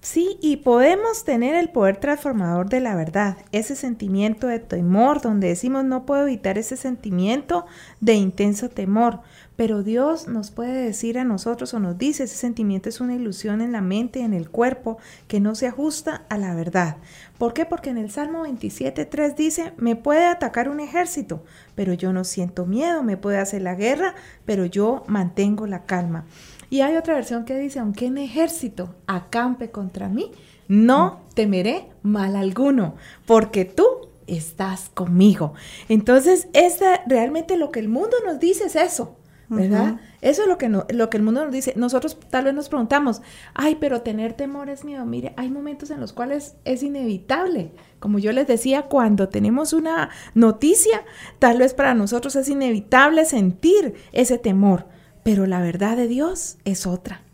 Sí, 0.09 0.37
y 0.41 0.55
podemos 0.55 1.25
tener 1.25 1.53
el 1.55 1.67
poder 1.67 1.97
transformador 1.97 2.69
de 2.69 2.79
la 2.79 2.95
verdad, 2.95 3.35
ese 3.51 3.75
sentimiento 3.75 4.47
de 4.47 4.59
temor, 4.59 5.19
donde 5.19 5.49
decimos 5.49 5.83
no 5.83 6.05
puedo 6.05 6.23
evitar 6.23 6.57
ese 6.57 6.77
sentimiento 6.77 7.65
de 7.99 8.13
intenso 8.13 8.69
temor, 8.69 9.19
pero 9.57 9.81
Dios 9.81 10.27
nos 10.27 10.51
puede 10.51 10.83
decir 10.83 11.17
a 11.17 11.25
nosotros 11.25 11.73
o 11.73 11.79
nos 11.79 11.97
dice, 11.97 12.23
ese 12.23 12.35
sentimiento 12.35 12.89
es 12.89 13.01
una 13.01 13.15
ilusión 13.15 13.59
en 13.59 13.71
la 13.71 13.81
mente 13.81 14.19
y 14.19 14.21
en 14.21 14.33
el 14.33 14.49
cuerpo 14.49 14.99
que 15.27 15.39
no 15.39 15.55
se 15.55 15.67
ajusta 15.67 16.25
a 16.29 16.37
la 16.37 16.53
verdad. 16.55 16.97
¿Por 17.39 17.53
qué? 17.53 17.65
Porque 17.65 17.89
en 17.89 17.97
el 17.97 18.11
Salmo 18.11 18.45
27.3 18.45 19.35
dice, 19.35 19.73
me 19.77 19.95
puede 19.95 20.27
atacar 20.27 20.69
un 20.69 20.79
ejército, 20.79 21.43
pero 21.73 21.93
yo 21.93 22.13
no 22.13 22.23
siento 22.23 22.67
miedo, 22.67 23.01
me 23.01 23.17
puede 23.17 23.39
hacer 23.39 23.63
la 23.63 23.73
guerra, 23.73 24.13
pero 24.45 24.65
yo 24.65 25.03
mantengo 25.07 25.65
la 25.65 25.85
calma. 25.85 26.25
Y 26.69 26.81
hay 26.81 26.95
otra 26.95 27.15
versión 27.15 27.43
que 27.43 27.57
dice, 27.57 27.79
aunque 27.79 28.05
en 28.05 28.19
ejército 28.19 28.93
acampe 29.07 29.71
contra 29.71 30.07
mí, 30.07 30.31
no 30.67 31.21
temeré 31.33 31.89
mal 32.03 32.35
alguno, 32.35 32.95
porque 33.25 33.65
tú 33.65 33.85
estás 34.27 34.89
conmigo. 34.89 35.53
Entonces, 35.89 36.47
es 36.53 36.79
realmente 37.07 37.57
lo 37.57 37.71
que 37.71 37.79
el 37.79 37.87
mundo 37.87 38.17
nos 38.25 38.39
dice 38.39 38.65
es 38.65 38.75
eso, 38.75 39.15
¿verdad? 39.49 39.99
Eso 40.21 40.41
es 40.43 40.47
lo 40.47 40.57
que, 40.57 40.69
lo 40.69 41.09
que 41.09 41.17
el 41.17 41.23
mundo 41.23 41.43
nos 41.43 41.53
dice. 41.53 41.73
Nosotros 41.75 42.17
tal 42.29 42.45
vez 42.45 42.53
nos 42.53 42.69
preguntamos, 42.69 43.21
ay, 43.53 43.77
pero 43.79 44.01
tener 44.01 44.33
temor 44.33 44.69
es 44.69 44.83
miedo. 44.83 45.05
Mire, 45.05 45.33
hay 45.37 45.49
momentos 45.49 45.89
en 45.91 45.99
los 45.99 46.13
cuales 46.13 46.55
es 46.65 46.83
inevitable. 46.83 47.71
Como 47.99 48.19
yo 48.19 48.31
les 48.31 48.47
decía, 48.47 48.83
cuando 48.83 49.29
tenemos 49.29 49.73
una 49.73 50.09
noticia, 50.33 51.03
tal 51.39 51.59
vez 51.59 51.73
para 51.73 51.93
nosotros 51.93 52.35
es 52.35 52.49
inevitable 52.49 53.25
sentir 53.25 53.95
ese 54.11 54.37
temor 54.37 54.85
pero 55.27 55.45
la 55.45 55.59
verdad 55.59 55.97
de 55.97 56.07
Dios 56.07 56.55
es 56.63 56.87
otra. 56.87 57.26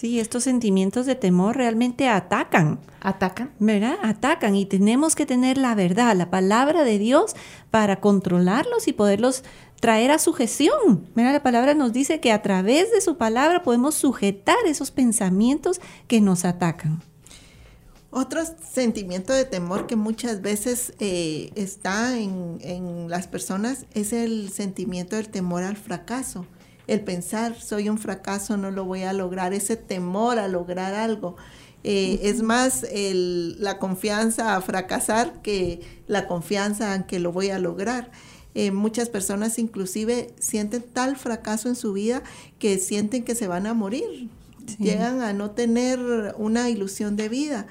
Sí, 0.00 0.18
estos 0.18 0.44
sentimientos 0.44 1.04
de 1.04 1.14
temor 1.14 1.58
realmente 1.58 2.08
atacan. 2.08 2.80
Atacan. 3.02 3.50
¿Verdad? 3.58 3.98
Atacan 4.02 4.56
y 4.56 4.64
tenemos 4.64 5.14
que 5.14 5.26
tener 5.26 5.58
la 5.58 5.74
verdad, 5.74 6.16
la 6.16 6.30
palabra 6.30 6.84
de 6.84 6.98
Dios 6.98 7.36
para 7.70 8.00
controlarlos 8.00 8.88
y 8.88 8.94
poderlos 8.94 9.44
traer 9.78 10.10
a 10.10 10.18
sujeción. 10.18 11.06
Mira, 11.14 11.32
la 11.32 11.42
palabra 11.42 11.74
nos 11.74 11.92
dice 11.92 12.18
que 12.18 12.32
a 12.32 12.40
través 12.40 12.90
de 12.90 13.02
su 13.02 13.18
palabra 13.18 13.62
podemos 13.62 13.94
sujetar 13.94 14.56
esos 14.64 14.90
pensamientos 14.90 15.82
que 16.08 16.22
nos 16.22 16.46
atacan. 16.46 17.02
Otro 18.10 18.40
sentimiento 18.72 19.34
de 19.34 19.44
temor 19.44 19.86
que 19.86 19.96
muchas 19.96 20.40
veces 20.40 20.94
eh, 20.98 21.52
está 21.56 22.18
en, 22.18 22.56
en 22.62 23.10
las 23.10 23.28
personas 23.28 23.84
es 23.92 24.14
el 24.14 24.48
sentimiento 24.48 25.16
del 25.16 25.28
temor 25.28 25.62
al 25.62 25.76
fracaso 25.76 26.46
el 26.90 27.02
pensar 27.02 27.54
soy 27.60 27.88
un 27.88 27.98
fracaso, 27.98 28.56
no 28.56 28.72
lo 28.72 28.84
voy 28.84 29.04
a 29.04 29.12
lograr, 29.12 29.54
ese 29.54 29.76
temor 29.76 30.40
a 30.40 30.48
lograr 30.48 30.94
algo. 30.94 31.36
Eh, 31.84 32.20
es 32.24 32.42
más 32.42 32.84
la 32.92 33.78
confianza 33.78 34.56
a 34.56 34.60
fracasar 34.60 35.40
que 35.40 35.80
la 36.08 36.26
confianza 36.26 36.96
en 36.96 37.04
que 37.04 37.20
lo 37.20 37.30
voy 37.30 37.50
a 37.50 37.60
lograr. 37.60 38.10
Eh, 38.56 38.72
muchas 38.72 39.08
personas 39.08 39.60
inclusive 39.60 40.34
sienten 40.40 40.82
tal 40.82 41.16
fracaso 41.16 41.68
en 41.68 41.76
su 41.76 41.92
vida 41.92 42.24
que 42.58 42.78
sienten 42.78 43.22
que 43.22 43.36
se 43.36 43.46
van 43.46 43.68
a 43.68 43.74
morir, 43.74 44.28
llegan 44.80 45.22
a 45.22 45.32
no 45.32 45.52
tener 45.52 46.34
una 46.38 46.70
ilusión 46.70 47.14
de 47.14 47.28
vida. 47.28 47.68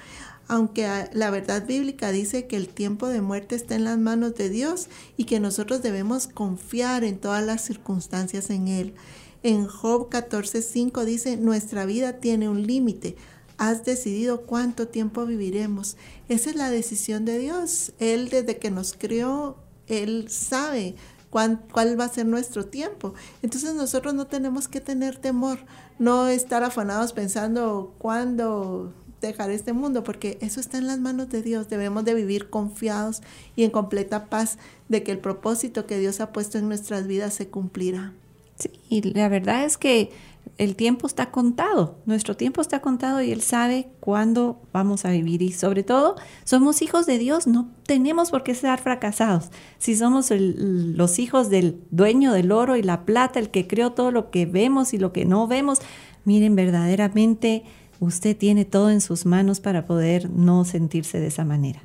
Aunque 0.49 1.07
la 1.13 1.29
verdad 1.29 1.65
bíblica 1.65 2.11
dice 2.11 2.47
que 2.47 2.57
el 2.57 2.67
tiempo 2.67 3.07
de 3.07 3.21
muerte 3.21 3.55
está 3.55 3.75
en 3.75 3.85
las 3.85 3.97
manos 3.97 4.35
de 4.35 4.49
Dios 4.49 4.89
y 5.15 5.23
que 5.23 5.39
nosotros 5.39 5.81
debemos 5.81 6.27
confiar 6.27 7.05
en 7.05 7.17
todas 7.17 7.45
las 7.45 7.63
circunstancias 7.63 8.49
en 8.49 8.67
Él. 8.67 8.93
En 9.41 9.67
Job 9.67 10.09
14:5 10.09 11.05
dice, 11.05 11.37
nuestra 11.37 11.85
vida 11.85 12.19
tiene 12.19 12.49
un 12.49 12.67
límite. 12.67 13.15
Has 13.57 13.85
decidido 13.85 14.41
cuánto 14.41 14.89
tiempo 14.89 15.25
viviremos. 15.25 15.95
Esa 16.27 16.49
es 16.49 16.57
la 16.57 16.69
decisión 16.69 17.23
de 17.23 17.39
Dios. 17.39 17.93
Él 17.99 18.27
desde 18.27 18.57
que 18.57 18.71
nos 18.71 18.93
crió 18.93 19.55
él 19.89 20.27
sabe 20.29 20.95
cuál, 21.29 21.59
va 21.99 22.05
a 22.05 22.09
ser 22.09 22.25
nuestro 22.25 22.65
tiempo. 22.65 23.13
Entonces 23.41 23.73
nosotros 23.73 24.13
no 24.13 24.27
tenemos 24.27 24.67
que 24.67 24.79
tener 24.79 25.17
temor, 25.17 25.59
no 25.97 26.27
estar 26.27 26.63
afanados 26.63 27.11
pensando 27.11 27.93
cuándo 27.97 28.93
dejar 29.21 29.51
este 29.51 29.73
mundo, 29.73 30.03
porque 30.03 30.37
eso 30.41 30.59
está 30.59 30.77
en 30.77 30.87
las 30.87 30.99
manos 30.99 31.29
de 31.29 31.41
Dios. 31.41 31.69
Debemos 31.69 32.05
de 32.05 32.13
vivir 32.13 32.49
confiados 32.49 33.21
y 33.55 33.63
en 33.63 33.71
completa 33.71 34.25
paz 34.25 34.57
de 34.87 35.03
que 35.03 35.11
el 35.11 35.19
propósito 35.19 35.85
que 35.85 35.99
Dios 35.99 36.19
ha 36.19 36.31
puesto 36.31 36.57
en 36.57 36.67
nuestras 36.67 37.07
vidas 37.07 37.33
se 37.33 37.49
cumplirá. 37.49 38.13
Sí, 38.57 38.71
y 38.89 39.01
la 39.13 39.29
verdad 39.29 39.63
es 39.63 39.77
que 39.77 40.11
el 40.57 40.75
tiempo 40.75 41.07
está 41.07 41.31
contado, 41.31 41.95
nuestro 42.05 42.35
tiempo 42.35 42.59
está 42.59 42.81
contado 42.81 43.21
y 43.21 43.31
Él 43.31 43.41
sabe 43.41 43.87
cuándo 44.01 44.59
vamos 44.73 45.05
a 45.05 45.11
vivir. 45.11 45.41
Y 45.41 45.53
sobre 45.53 45.83
todo, 45.83 46.15
somos 46.43 46.81
hijos 46.81 47.05
de 47.05 47.17
Dios, 47.17 47.47
no 47.47 47.69
tenemos 47.85 48.31
por 48.31 48.43
qué 48.43 48.51
estar 48.51 48.81
fracasados. 48.81 49.51
Si 49.77 49.95
somos 49.95 50.31
los 50.31 51.19
hijos 51.19 51.49
del 51.49 51.79
dueño 51.91 52.33
del 52.33 52.51
oro 52.51 52.75
y 52.75 52.83
la 52.83 53.05
plata, 53.05 53.39
el 53.39 53.51
que 53.51 53.67
creó 53.67 53.93
todo 53.93 54.11
lo 54.11 54.31
que 54.31 54.45
vemos 54.45 54.93
y 54.93 54.97
lo 54.97 55.13
que 55.13 55.23
no 55.23 55.47
vemos, 55.47 55.79
miren, 56.25 56.55
verdaderamente 56.55 57.63
usted 57.99 58.35
tiene 58.35 58.65
todo 58.65 58.89
en 58.89 59.01
sus 59.01 59.25
manos 59.25 59.59
para 59.59 59.85
poder 59.85 60.29
no 60.29 60.65
sentirse 60.65 61.19
de 61.19 61.27
esa 61.27 61.45
manera. 61.45 61.81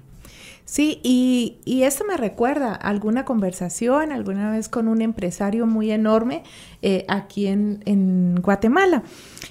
Sí, 0.67 0.99
y, 1.03 1.59
y, 1.67 1.83
esto 1.83 2.05
me 2.07 2.17
recuerda 2.17 2.73
alguna 2.73 3.27
conversación 3.27 4.13
alguna 4.13 4.51
vez 4.51 4.71
con 4.71 4.89
un 4.89 5.03
empresario 5.03 5.67
muy 5.67 5.91
enorme 5.91 6.43
eh, 6.81 7.05
aquí 7.07 7.49
en, 7.49 7.83
en, 7.85 8.37
Guatemala. 8.37 9.03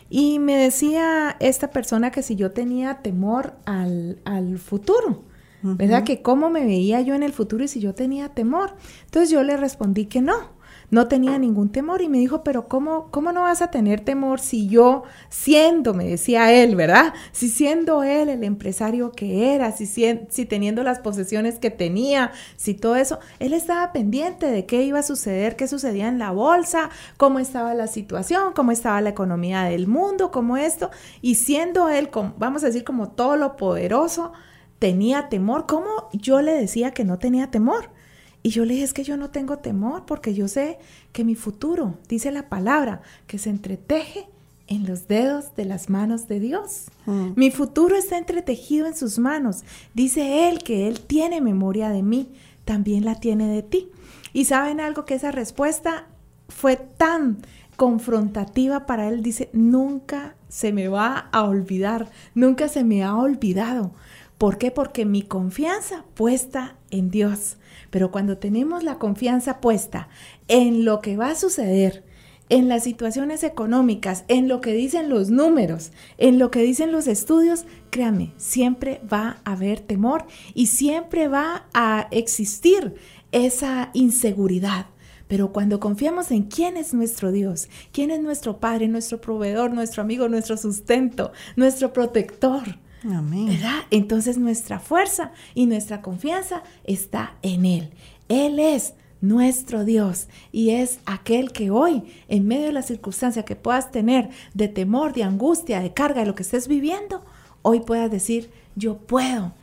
Y 0.10 0.40
me 0.40 0.58
decía 0.58 1.38
esta 1.40 1.70
persona 1.70 2.10
que 2.10 2.24
si 2.24 2.36
yo 2.36 2.50
tenía 2.50 2.96
temor 3.04 3.54
al, 3.66 4.18
al 4.26 4.58
futuro, 4.58 5.24
¿verdad? 5.62 6.04
Que 6.04 6.22
cómo 6.24 6.50
me 6.50 6.66
veía 6.66 7.00
yo 7.02 7.14
en 7.14 7.24
el 7.24 7.32
futuro 7.32 7.64
y 7.64 7.68
si 7.68 7.80
yo 7.80 7.94
tenía 7.94 8.30
temor. 8.30 8.76
Entonces 9.06 9.30
yo 9.30 9.44
le 9.44 9.56
respondí 9.56 10.08
que 10.08 10.22
no 10.22 10.53
no 10.94 11.08
tenía 11.08 11.40
ningún 11.40 11.72
temor 11.72 12.04
y 12.04 12.08
me 12.08 12.20
dijo, 12.20 12.44
pero 12.44 12.68
¿cómo, 12.68 13.08
cómo 13.10 13.32
no 13.32 13.42
vas 13.42 13.64
a 13.64 13.72
tener 13.72 14.02
temor 14.02 14.40
si 14.40 14.70
yo 14.70 15.04
siendo, 15.28 15.96
me 15.96 16.08
decía 16.08 16.54
él, 16.54 16.76
¿verdad? 16.76 17.16
Si 17.32 17.50
siendo 17.50 18.04
él 18.04 18.30
el 18.30 18.44
empresario 18.44 19.12
que 19.12 19.56
era, 19.56 19.72
si, 19.72 19.88
si 19.88 20.46
teniendo 20.46 20.84
las 20.84 21.00
posesiones 21.00 21.58
que 21.58 21.72
tenía, 21.72 22.32
si 22.58 22.76
todo 22.76 22.96
eso, 22.96 23.18
él 23.40 23.54
estaba 23.54 23.92
pendiente 23.92 24.46
de 24.46 24.68
qué 24.68 24.84
iba 24.84 25.00
a 25.00 25.04
suceder, 25.04 25.56
qué 25.56 25.68
sucedía 25.68 26.08
en 26.08 26.20
la 26.20 26.30
bolsa, 26.30 26.92
cómo 27.18 27.40
estaba 27.40 27.74
la 27.74 27.88
situación, 27.88 28.54
cómo 28.54 28.72
estaba 28.72 29.02
la 29.02 29.10
economía 29.10 29.64
del 29.64 29.88
mundo, 29.88 30.30
cómo 30.30 30.58
esto, 30.58 30.92
y 31.24 31.36
siendo 31.36 31.90
él, 31.90 32.12
vamos 32.38 32.64
a 32.64 32.68
decir, 32.68 32.84
como 32.84 33.10
todo 33.10 33.36
lo 33.36 33.58
poderoso, 33.58 34.32
tenía 34.78 35.30
temor. 35.30 35.66
¿Cómo 35.66 36.10
yo 36.14 36.42
le 36.42 36.54
decía 36.54 36.92
que 36.92 37.04
no 37.04 37.18
tenía 37.18 37.50
temor? 37.50 37.90
Y 38.44 38.50
yo 38.50 38.66
le 38.66 38.74
dije, 38.74 38.86
es 38.86 38.94
que 38.94 39.06
yo 39.06 39.16
no 39.16 39.30
tengo 39.30 39.60
temor 39.60 40.06
porque 40.06 40.34
yo 40.34 40.50
sé 40.50 40.78
que 41.14 41.24
mi 41.24 41.34
futuro, 41.34 41.98
dice 42.10 42.30
la 42.32 42.50
palabra, 42.50 43.02
que 43.26 43.38
se 43.38 43.50
entreteje 43.50 44.28
en 44.68 44.86
los 44.86 45.08
dedos 45.08 45.56
de 45.56 45.66
las 45.66 45.90
manos 45.90 46.28
de 46.28 46.42
Dios. 46.42 46.86
Mm. 47.06 47.30
Mi 47.36 47.52
futuro 47.52 47.96
está 47.96 48.18
entretejido 48.18 48.86
en 48.86 48.96
sus 48.96 49.18
manos. 49.18 49.64
Dice 49.94 50.50
Él 50.50 50.60
que 50.60 50.88
Él 50.88 51.00
tiene 51.00 51.40
memoria 51.40 51.90
de 51.90 52.04
mí, 52.04 52.34
también 52.66 53.06
la 53.06 53.16
tiene 53.16 53.48
de 53.48 53.64
ti. 53.64 53.90
Y 54.34 54.46
saben 54.46 54.80
algo 54.80 55.06
que 55.06 55.16
esa 55.16 55.32
respuesta 55.32 56.08
fue 56.50 56.76
tan 56.76 57.38
confrontativa 57.78 58.86
para 58.86 59.08
Él. 59.08 59.24
Dice, 59.24 59.50
nunca 59.54 60.36
se 60.50 60.74
me 60.74 60.88
va 60.88 61.30
a 61.32 61.44
olvidar, 61.44 62.10
nunca 62.36 62.68
se 62.68 62.84
me 62.84 63.04
ha 63.04 63.16
olvidado. 63.16 63.92
¿Por 64.38 64.58
qué? 64.58 64.72
Porque 64.72 65.06
mi 65.06 65.22
confianza 65.22 66.06
puesta 66.16 66.78
en 66.92 67.10
Dios. 67.10 67.58
Pero 67.90 68.12
cuando 68.12 68.38
tenemos 68.38 68.84
la 68.84 68.98
confianza 68.98 69.62
puesta 69.62 70.10
en 70.48 70.86
lo 70.86 71.02
que 71.02 71.18
va 71.18 71.30
a 71.30 71.36
suceder, 71.36 72.04
en 72.50 72.68
las 72.68 72.84
situaciones 72.84 73.44
económicas, 73.44 74.26
en 74.28 74.48
lo 74.48 74.62
que 74.62 74.74
dicen 74.74 75.10
los 75.10 75.30
números, 75.30 75.92
en 76.18 76.40
lo 76.40 76.52
que 76.52 76.62
dicen 76.62 76.92
los 76.92 77.08
estudios, 77.08 77.66
créame, 77.90 78.34
siempre 78.38 79.02
va 79.12 79.42
a 79.44 79.54
haber 79.54 79.80
temor 79.80 80.26
y 80.54 80.68
siempre 80.68 81.28
va 81.28 81.66
a 81.74 82.08
existir 82.12 82.96
esa 83.32 83.90
inseguridad. 83.94 84.88
Pero 85.28 85.52
cuando 85.52 85.80
confiamos 85.80 86.30
en 86.32 86.44
quién 86.44 86.78
es 86.78 86.94
nuestro 86.94 87.32
Dios, 87.32 87.70
quién 87.92 88.12
es 88.12 88.22
nuestro 88.22 88.60
Padre, 88.60 88.88
nuestro 88.88 89.20
proveedor, 89.20 89.72
nuestro 89.72 90.04
amigo, 90.04 90.28
nuestro 90.28 90.58
sustento, 90.58 91.32
nuestro 91.56 91.92
protector, 91.92 92.78
Amén. 93.04 93.48
¿verdad? 93.48 93.82
Entonces 93.92 94.38
nuestra 94.38 94.80
fuerza 94.80 95.32
y 95.54 95.66
nuestra 95.66 96.02
confianza 96.02 96.64
está 96.84 97.36
en 97.42 97.66
Él. 97.66 97.90
Él 98.30 98.60
es 98.60 98.94
nuestro 99.22 99.86
Dios 99.86 100.28
y 100.52 100.72
es 100.72 101.00
aquel 101.06 101.52
que 101.52 101.72
hoy, 101.72 102.04
en 102.28 102.48
medio 102.48 102.66
de 102.66 102.74
la 102.74 102.82
circunstancia 102.82 103.46
que 103.46 103.56
puedas 103.56 103.92
tener 103.92 104.30
de 104.54 104.68
temor, 104.68 105.14
de 105.14 105.24
angustia, 105.24 105.80
de 105.80 105.94
carga, 105.94 106.22
de 106.22 106.28
lo 106.28 106.36
que 106.36 106.44
estés 106.44 106.68
viviendo, 106.68 107.24
hoy 107.62 107.80
puedas 107.80 108.12
decir, 108.12 108.52
yo 108.76 108.98
puedo 108.98 109.54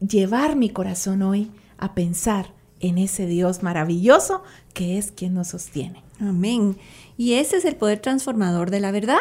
llevar 0.00 0.56
mi 0.56 0.70
corazón 0.70 1.22
hoy 1.22 1.50
a 1.76 1.94
pensar 1.94 2.52
en 2.80 2.98
ese 2.98 3.26
Dios 3.26 3.62
maravilloso 3.62 4.42
que 4.72 4.98
es 4.98 5.12
quien 5.12 5.34
nos 5.34 5.48
sostiene. 5.48 6.02
Amén. 6.20 6.76
Y 7.16 7.34
ese 7.34 7.56
es 7.56 7.64
el 7.64 7.76
poder 7.76 7.98
transformador 7.98 8.70
de 8.70 8.80
la 8.80 8.90
verdad. 8.90 9.18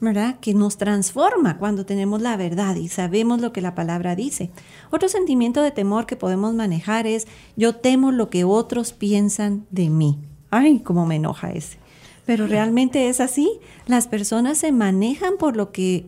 ¿Verdad? 0.00 0.38
Que 0.40 0.54
nos 0.54 0.76
transforma 0.76 1.58
cuando 1.58 1.86
tenemos 1.86 2.20
la 2.20 2.36
verdad 2.36 2.76
y 2.76 2.88
sabemos 2.88 3.40
lo 3.40 3.52
que 3.52 3.60
la 3.60 3.74
palabra 3.74 4.14
dice. 4.14 4.50
Otro 4.90 5.08
sentimiento 5.08 5.62
de 5.62 5.70
temor 5.70 6.06
que 6.06 6.16
podemos 6.16 6.54
manejar 6.54 7.06
es 7.06 7.26
yo 7.56 7.76
temo 7.76 8.12
lo 8.12 8.28
que 8.28 8.44
otros 8.44 8.92
piensan 8.92 9.66
de 9.70 9.88
mí. 9.88 10.18
Ay, 10.50 10.80
cómo 10.80 11.06
me 11.06 11.16
enoja 11.16 11.50
ese. 11.50 11.78
Pero 12.26 12.46
realmente 12.46 13.08
es 13.08 13.20
así. 13.20 13.60
Las 13.86 14.08
personas 14.08 14.58
se 14.58 14.72
manejan 14.72 15.36
por 15.38 15.56
lo 15.56 15.72
que, 15.72 16.06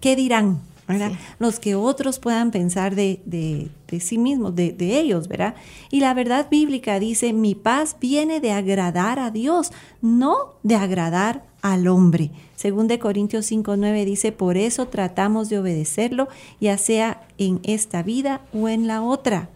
¿qué 0.00 0.14
dirán? 0.14 0.60
¿verdad? 0.88 1.12
Los 1.38 1.60
que 1.60 1.74
otros 1.74 2.18
puedan 2.18 2.50
pensar 2.50 2.94
de, 2.94 3.20
de, 3.26 3.68
de 3.88 4.00
sí 4.00 4.16
mismos, 4.16 4.56
de, 4.56 4.72
de, 4.72 4.98
ellos, 4.98 5.28
¿verdad? 5.28 5.54
Y 5.90 6.00
la 6.00 6.14
verdad 6.14 6.48
bíblica 6.50 6.98
dice, 6.98 7.34
mi 7.34 7.54
paz 7.54 7.96
viene 8.00 8.40
de 8.40 8.52
agradar 8.52 9.18
a 9.18 9.30
Dios, 9.30 9.70
no 10.00 10.54
de 10.62 10.76
agradar 10.76 11.44
al 11.62 11.88
hombre. 11.88 12.30
Según 12.56 12.88
de 12.88 12.98
Corintios 12.98 13.50
5.9 13.50 14.04
dice, 14.04 14.32
por 14.32 14.56
eso 14.56 14.88
tratamos 14.88 15.48
de 15.48 15.58
obedecerlo, 15.58 16.28
ya 16.60 16.78
sea 16.78 17.26
en 17.38 17.60
esta 17.62 18.02
vida 18.02 18.42
o 18.52 18.68
en 18.68 18.86
la 18.86 19.02
otra. 19.02 19.50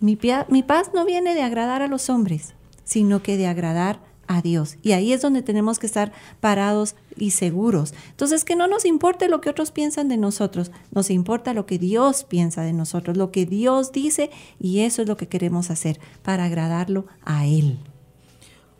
Mi, 0.00 0.18
mi 0.48 0.62
paz 0.62 0.90
no 0.94 1.04
viene 1.04 1.34
de 1.34 1.42
agradar 1.42 1.82
a 1.82 1.88
los 1.88 2.10
hombres, 2.10 2.54
sino 2.84 3.22
que 3.22 3.36
de 3.36 3.46
agradar 3.46 4.00
a 4.28 4.42
Dios. 4.42 4.76
Y 4.82 4.92
ahí 4.92 5.12
es 5.12 5.22
donde 5.22 5.42
tenemos 5.42 5.78
que 5.78 5.86
estar 5.86 6.12
parados 6.40 6.94
y 7.16 7.30
seguros. 7.30 7.94
Entonces, 8.10 8.44
que 8.44 8.54
no 8.54 8.68
nos 8.68 8.84
importe 8.84 9.28
lo 9.28 9.40
que 9.40 9.50
otros 9.50 9.72
piensan 9.72 10.08
de 10.08 10.18
nosotros, 10.18 10.70
nos 10.92 11.10
importa 11.10 11.54
lo 11.54 11.66
que 11.66 11.78
Dios 11.78 12.24
piensa 12.24 12.62
de 12.62 12.74
nosotros, 12.74 13.16
lo 13.16 13.32
que 13.32 13.46
Dios 13.46 13.90
dice, 13.90 14.30
y 14.60 14.80
eso 14.80 15.02
es 15.02 15.08
lo 15.08 15.16
que 15.16 15.26
queremos 15.26 15.70
hacer 15.70 15.98
para 16.22 16.44
agradarlo 16.44 17.06
a 17.24 17.46
Él. 17.46 17.78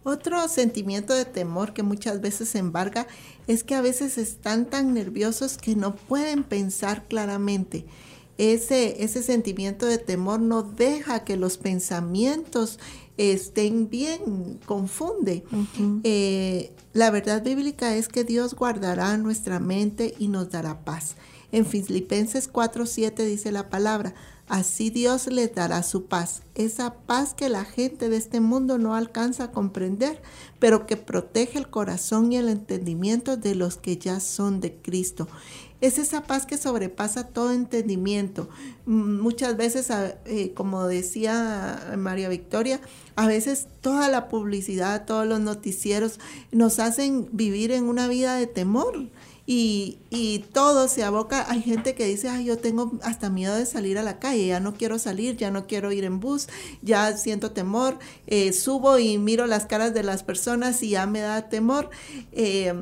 Otro 0.09 0.49
sentimiento 0.49 1.13
de 1.13 1.27
temor 1.27 1.75
que 1.75 1.83
muchas 1.83 2.23
veces 2.23 2.55
embarga 2.55 3.07
es 3.47 3.63
que 3.63 3.75
a 3.75 3.83
veces 3.83 4.17
están 4.17 4.65
tan 4.65 4.95
nerviosos 4.95 5.59
que 5.59 5.77
no 5.77 5.97
pueden 5.97 6.45
pensar 6.45 7.05
claramente. 7.09 7.85
Ese, 8.39 9.05
ese 9.05 9.23
sentimiento 9.23 9.85
de 9.85 9.99
temor 9.99 10.41
no 10.41 10.63
deja 10.63 11.25
que 11.25 11.37
los 11.37 11.59
pensamientos 11.59 12.79
estén 13.19 13.91
bien, 13.91 14.59
confunde. 14.65 15.45
Eh, 16.05 16.73
la 16.95 17.11
verdad 17.11 17.43
bíblica 17.43 17.95
es 17.95 18.09
que 18.09 18.25
Dios 18.25 18.55
guardará 18.55 19.19
nuestra 19.19 19.61
mente 19.61 20.15
y 20.19 20.29
nos 20.29 20.49
dará 20.49 20.87
paz. 20.87 21.17
En 21.53 21.65
Filipenses 21.65 22.49
4:7 22.53 23.25
dice 23.25 23.53
la 23.53 23.71
palabra, 23.71 24.15
Así 24.49 24.89
Dios 24.89 25.27
les 25.27 25.55
dará 25.55 25.83
su 25.83 26.07
paz, 26.07 26.41
esa 26.55 26.95
paz 26.95 27.35
que 27.35 27.51
la 27.51 27.67
gente 27.67 28.09
de 28.09 28.17
este 28.17 28.41
mundo 28.41 28.79
no 28.79 28.95
alcanza 28.95 29.45
a 29.45 29.51
comprender, 29.53 30.23
pero 30.59 30.87
que 30.87 30.97
protege 30.97 31.59
el 31.59 31.69
corazón 31.69 32.33
y 32.33 32.39
el 32.39 32.49
entendimiento 32.49 33.37
de 33.37 33.55
los 33.55 33.77
que 33.77 33.99
ya 33.99 34.21
son 34.21 34.61
de 34.61 34.75
Cristo. 34.75 35.29
Es 35.83 35.99
esa 35.99 36.23
paz 36.23 36.47
que 36.47 36.57
sobrepasa 36.57 37.29
todo 37.29 37.53
entendimiento. 37.53 38.49
Mm, 38.87 39.21
muchas 39.21 39.55
veces, 39.59 39.91
eh, 40.25 40.53
como 40.55 40.87
decía 40.87 41.95
María 41.99 42.31
Victoria, 42.31 42.81
a 43.17 43.27
veces 43.27 43.69
toda 43.83 44.09
la 44.09 44.29
publicidad, 44.29 45.05
todos 45.05 45.27
los 45.27 45.41
noticieros 45.41 46.21
nos 46.53 46.79
hacen 46.79 47.29
vivir 47.33 47.71
en 47.71 47.85
una 47.85 48.09
vida 48.09 48.37
de 48.37 48.47
temor 48.47 49.11
y, 49.51 50.45
todo 50.53 50.89
se 50.89 51.05
aboca. 51.05 51.51
Hay 51.51 51.63
gente 51.63 51.95
que 51.95 52.05
dice, 52.05 52.29
ay, 52.29 52.45
yo 52.45 52.59
tengo 52.59 52.93
hasta 53.03 53.31
miedo 53.31 53.57
de 53.57 53.65
salir 53.65 53.97
a 53.97 54.03
la 54.03 54.19
calle, 54.19 54.47
ya 54.47 54.61
no 54.61 54.75
quiero 54.75 54.99
salir, 54.99 55.37
ya 55.37 55.51
no 55.51 55.67
quiero 55.67 55.91
ir 55.91 56.05
en 56.05 56.21
bus, 56.21 56.49
ya 56.83 57.17
siento 57.17 57.53
temor, 57.53 57.99
eh, 58.27 58.53
subo 58.53 58.99
y 58.99 59.17
miro 59.17 59.47
las 59.47 59.65
caras 59.65 59.95
de 59.95 60.03
las 60.03 60.23
personas 60.23 60.83
y 60.83 60.91
ya 60.91 61.07
me 61.07 61.21
da 61.21 61.49
temor. 61.49 61.89
Eh, 62.33 62.75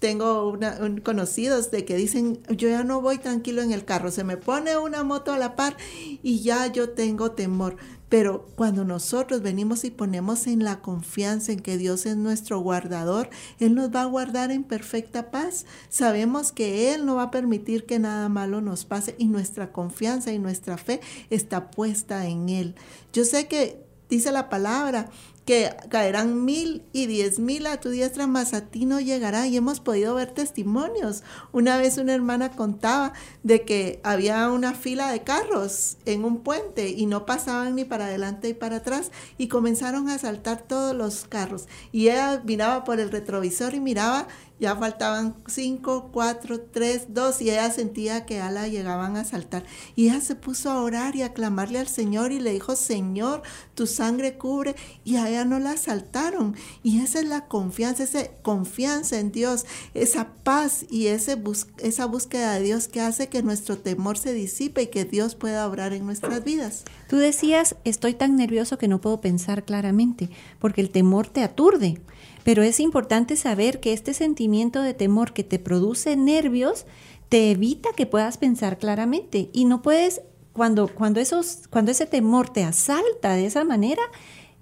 tengo 0.00 0.48
una, 0.48 0.78
conocidos 1.04 1.70
de 1.70 1.84
que 1.84 1.96
dicen, 1.96 2.40
yo 2.50 2.68
ya 2.68 2.82
no 2.82 3.00
voy 3.00 3.18
tranquilo 3.18 3.62
en 3.62 3.72
el 3.72 3.84
carro, 3.84 4.10
se 4.10 4.24
me 4.24 4.36
pone 4.36 4.76
una 4.76 5.04
moto 5.04 5.32
a 5.32 5.38
la 5.38 5.54
par 5.54 5.76
y 6.22 6.40
ya 6.40 6.66
yo 6.66 6.90
tengo 6.90 7.32
temor. 7.32 7.76
Pero 8.08 8.48
cuando 8.56 8.84
nosotros 8.84 9.42
venimos 9.42 9.84
y 9.84 9.90
ponemos 9.90 10.46
en 10.46 10.64
la 10.64 10.80
confianza 10.80 11.52
en 11.52 11.60
que 11.60 11.76
Dios 11.76 12.06
es 12.06 12.16
nuestro 12.16 12.60
guardador, 12.60 13.28
Él 13.60 13.74
nos 13.74 13.94
va 13.94 14.02
a 14.02 14.06
guardar 14.06 14.50
en 14.50 14.64
perfecta 14.64 15.30
paz. 15.30 15.66
Sabemos 15.88 16.52
que 16.52 16.94
Él 16.94 17.04
no 17.04 17.16
va 17.16 17.24
a 17.24 17.30
permitir 17.30 17.84
que 17.84 17.98
nada 17.98 18.28
malo 18.28 18.60
nos 18.60 18.84
pase 18.84 19.14
y 19.18 19.26
nuestra 19.26 19.72
confianza 19.72 20.32
y 20.32 20.38
nuestra 20.38 20.78
fe 20.78 21.00
está 21.30 21.70
puesta 21.70 22.26
en 22.26 22.48
Él. 22.48 22.74
Yo 23.12 23.24
sé 23.24 23.46
que 23.46 23.84
dice 24.08 24.32
la 24.32 24.48
palabra 24.48 25.10
que 25.48 25.74
caerán 25.88 26.44
mil 26.44 26.84
y 26.92 27.06
diez 27.06 27.38
mil 27.38 27.66
a 27.68 27.80
tu 27.80 27.88
diestra, 27.88 28.26
mas 28.26 28.52
a 28.52 28.66
ti 28.66 28.84
no 28.84 29.00
llegará. 29.00 29.46
Y 29.46 29.56
hemos 29.56 29.80
podido 29.80 30.14
ver 30.14 30.30
testimonios. 30.32 31.22
Una 31.52 31.78
vez 31.78 31.96
una 31.96 32.12
hermana 32.12 32.50
contaba 32.50 33.14
de 33.44 33.62
que 33.62 33.98
había 34.04 34.50
una 34.50 34.74
fila 34.74 35.10
de 35.10 35.22
carros 35.22 35.96
en 36.04 36.26
un 36.26 36.42
puente 36.42 36.90
y 36.90 37.06
no 37.06 37.24
pasaban 37.24 37.76
ni 37.76 37.86
para 37.86 38.04
adelante 38.04 38.50
y 38.50 38.52
para 38.52 38.76
atrás 38.76 39.10
y 39.38 39.48
comenzaron 39.48 40.10
a 40.10 40.18
saltar 40.18 40.60
todos 40.60 40.94
los 40.94 41.24
carros. 41.24 41.66
Y 41.92 42.10
ella 42.10 42.42
miraba 42.44 42.84
por 42.84 43.00
el 43.00 43.10
retrovisor 43.10 43.72
y 43.72 43.80
miraba 43.80 44.28
ya 44.60 44.76
faltaban 44.76 45.36
cinco, 45.46 46.10
cuatro, 46.12 46.60
tres, 46.60 47.06
dos, 47.08 47.40
y 47.40 47.50
ella 47.50 47.70
sentía 47.70 48.26
que 48.26 48.40
a 48.40 48.50
la 48.50 48.68
llegaban 48.68 49.16
a 49.16 49.24
saltar. 49.24 49.64
Y 49.94 50.08
ella 50.08 50.20
se 50.20 50.34
puso 50.34 50.70
a 50.70 50.82
orar 50.82 51.16
y 51.16 51.22
a 51.22 51.32
clamarle 51.32 51.78
al 51.78 51.88
Señor 51.88 52.32
y 52.32 52.40
le 52.40 52.52
dijo, 52.52 52.76
Señor, 52.76 53.42
tu 53.74 53.86
sangre 53.86 54.36
cubre, 54.36 54.74
y 55.04 55.16
a 55.16 55.28
ella 55.28 55.44
no 55.44 55.58
la 55.58 55.72
asaltaron. 55.72 56.56
Y 56.82 57.00
esa 57.00 57.20
es 57.20 57.26
la 57.26 57.46
confianza, 57.46 58.02
esa 58.02 58.26
confianza 58.42 59.18
en 59.18 59.32
Dios, 59.32 59.66
esa 59.94 60.28
paz 60.42 60.86
y 60.90 61.06
ese 61.06 61.38
esa 61.78 62.06
búsqueda 62.06 62.54
de 62.54 62.62
Dios 62.62 62.88
que 62.88 63.00
hace 63.00 63.28
que 63.28 63.42
nuestro 63.42 63.78
temor 63.78 64.18
se 64.18 64.32
disipe 64.32 64.82
y 64.82 64.86
que 64.88 65.04
Dios 65.04 65.34
pueda 65.34 65.66
obrar 65.66 65.92
en 65.92 66.04
nuestras 66.04 66.44
vidas. 66.44 66.84
Tú 67.08 67.16
decías, 67.16 67.76
estoy 67.84 68.14
tan 68.14 68.36
nervioso 68.36 68.78
que 68.78 68.88
no 68.88 69.00
puedo 69.00 69.20
pensar 69.20 69.64
claramente, 69.64 70.30
porque 70.58 70.80
el 70.80 70.90
temor 70.90 71.28
te 71.28 71.42
aturde. 71.42 72.00
Pero 72.48 72.62
es 72.62 72.80
importante 72.80 73.36
saber 73.36 73.78
que 73.78 73.92
este 73.92 74.14
sentimiento 74.14 74.80
de 74.80 74.94
temor 74.94 75.34
que 75.34 75.44
te 75.44 75.58
produce 75.58 76.16
nervios 76.16 76.86
te 77.28 77.50
evita 77.50 77.90
que 77.94 78.06
puedas 78.06 78.38
pensar 78.38 78.78
claramente. 78.78 79.50
Y 79.52 79.66
no 79.66 79.82
puedes 79.82 80.22
cuando 80.54 80.88
cuando 80.88 81.20
esos 81.20 81.68
cuando 81.68 81.90
ese 81.90 82.06
temor 82.06 82.48
te 82.48 82.64
asalta 82.64 83.34
de 83.34 83.44
esa 83.44 83.64
manera 83.64 84.00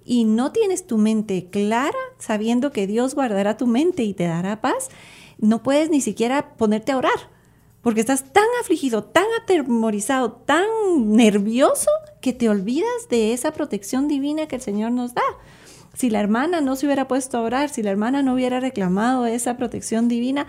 y 0.03 0.25
no 0.25 0.51
tienes 0.51 0.85
tu 0.85 0.97
mente 0.97 1.49
clara, 1.49 1.95
sabiendo 2.19 2.73
que 2.73 2.87
Dios 2.87 3.15
guardará 3.15 3.55
tu 3.55 3.67
mente 3.67 4.03
y 4.03 4.13
te 4.13 4.25
dará 4.25 4.59
paz, 4.59 4.89
no 5.37 5.63
puedes 5.63 5.89
ni 5.89 6.01
siquiera 6.01 6.57
ponerte 6.57 6.91
a 6.91 6.97
orar, 6.97 7.31
porque 7.81 8.01
estás 8.01 8.33
tan 8.33 8.47
afligido, 8.59 9.05
tan 9.05 9.27
atemorizado, 9.41 10.33
tan 10.33 10.65
nervioso 11.13 11.89
que 12.19 12.33
te 12.33 12.49
olvidas 12.49 13.07
de 13.09 13.31
esa 13.31 13.53
protección 13.53 14.09
divina 14.09 14.49
que 14.49 14.57
el 14.57 14.61
Señor 14.61 14.91
nos 14.91 15.13
da 15.13 15.23
si 15.97 16.11
la 16.11 16.19
hermana 16.19 16.61
no 16.61 16.75
se 16.75 16.85
hubiera 16.85 17.07
puesto 17.07 17.39
a 17.39 17.41
orar, 17.41 17.69
si 17.69 17.81
la 17.81 17.89
hermana 17.89 18.21
no 18.21 18.35
hubiera 18.35 18.59
reclamado 18.59 19.25
esa 19.25 19.57
protección 19.57 20.07
divina, 20.07 20.45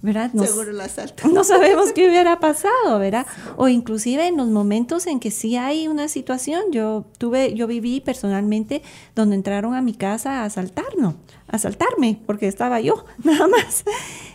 ¿verdad? 0.00 0.30
Seguro 0.30 0.70
la 0.70 0.88
No 1.32 1.42
sabemos 1.42 1.92
qué 1.92 2.06
hubiera 2.08 2.38
pasado, 2.38 3.00
¿verdad? 3.00 3.26
O 3.56 3.66
inclusive 3.66 4.28
en 4.28 4.36
los 4.36 4.46
momentos 4.46 5.08
en 5.08 5.18
que 5.18 5.32
sí 5.32 5.56
hay 5.56 5.88
una 5.88 6.06
situación, 6.06 6.70
yo 6.70 7.04
tuve, 7.18 7.52
yo 7.54 7.66
viví 7.66 8.00
personalmente 8.00 8.82
donde 9.16 9.34
entraron 9.34 9.74
a 9.74 9.82
mi 9.82 9.94
casa 9.94 10.42
a 10.42 10.44
asaltarnos, 10.44 11.14
a 11.48 11.56
asaltarme, 11.56 12.20
porque 12.24 12.46
estaba 12.46 12.80
yo, 12.80 13.04
nada 13.24 13.48
más. 13.48 13.84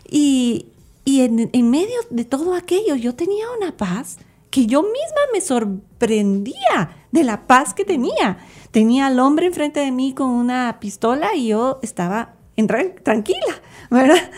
Y, 0.09 0.65
en, 1.05 1.49
en 1.53 1.69
medio 1.69 1.95
de 2.09 2.25
todo 2.25 2.53
aquello 2.53 2.95
yo 2.97 3.15
tenía 3.15 3.45
una 3.57 3.77
paz 3.77 4.17
que 4.57 4.65
yo 4.65 4.81
misma 4.81 5.21
me 5.31 5.39
sorprendía 5.39 6.89
de 7.11 7.23
la 7.23 7.45
paz 7.45 7.75
que 7.75 7.85
tenía 7.85 8.39
tenía 8.71 9.05
al 9.05 9.19
hombre 9.19 9.45
enfrente 9.45 9.81
de 9.81 9.91
mí 9.91 10.15
con 10.15 10.31
una 10.31 10.79
pistola 10.79 11.35
y 11.35 11.49
yo 11.49 11.77
estaba 11.83 12.33
en 12.55 12.65
tranquila, 13.03 13.61
¿verdad? 13.91 14.31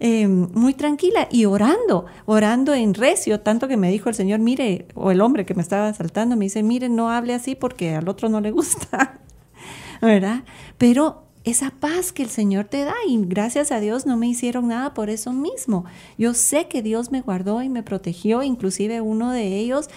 Em, 0.00 0.48
muy 0.54 0.72
tranquila 0.72 1.28
y 1.30 1.44
orando, 1.44 2.06
orando 2.24 2.72
en 2.72 2.94
recio, 2.94 3.40
tanto 3.40 3.68
que 3.68 3.76
me 3.76 3.90
dijo 3.90 4.08
el 4.08 4.14
Señor, 4.14 4.40
mire, 4.40 4.86
o 4.94 5.10
el 5.10 5.20
hombre 5.20 5.44
que 5.44 5.52
me 5.52 5.60
estaba 5.60 5.88
asaltando, 5.88 6.36
me 6.36 6.46
dice, 6.46 6.62
mire, 6.62 6.88
no 6.88 7.10
hable 7.10 7.34
así 7.34 7.54
porque 7.54 7.94
al 7.94 8.08
otro 8.08 8.30
no 8.30 8.40
le 8.40 8.52
gusta, 8.52 9.18
¿verdad? 10.00 10.44
Pero 10.78 11.25
esa 11.46 11.70
paz 11.70 12.12
que 12.12 12.24
el 12.24 12.28
Señor 12.28 12.64
te 12.64 12.84
da 12.84 12.94
y 13.08 13.18
gracias 13.24 13.70
a 13.70 13.78
Dios 13.78 14.04
no 14.04 14.16
me 14.16 14.26
hicieron 14.26 14.66
nada 14.66 14.94
por 14.94 15.08
eso 15.10 15.32
mismo. 15.32 15.84
Yo 16.18 16.34
sé 16.34 16.66
que 16.66 16.82
Dios 16.82 17.12
me 17.12 17.22
guardó 17.22 17.62
y 17.62 17.68
me 17.68 17.84
protegió, 17.84 18.42
inclusive 18.42 19.00
uno 19.00 19.30
de 19.30 19.56
ellos 19.56 19.88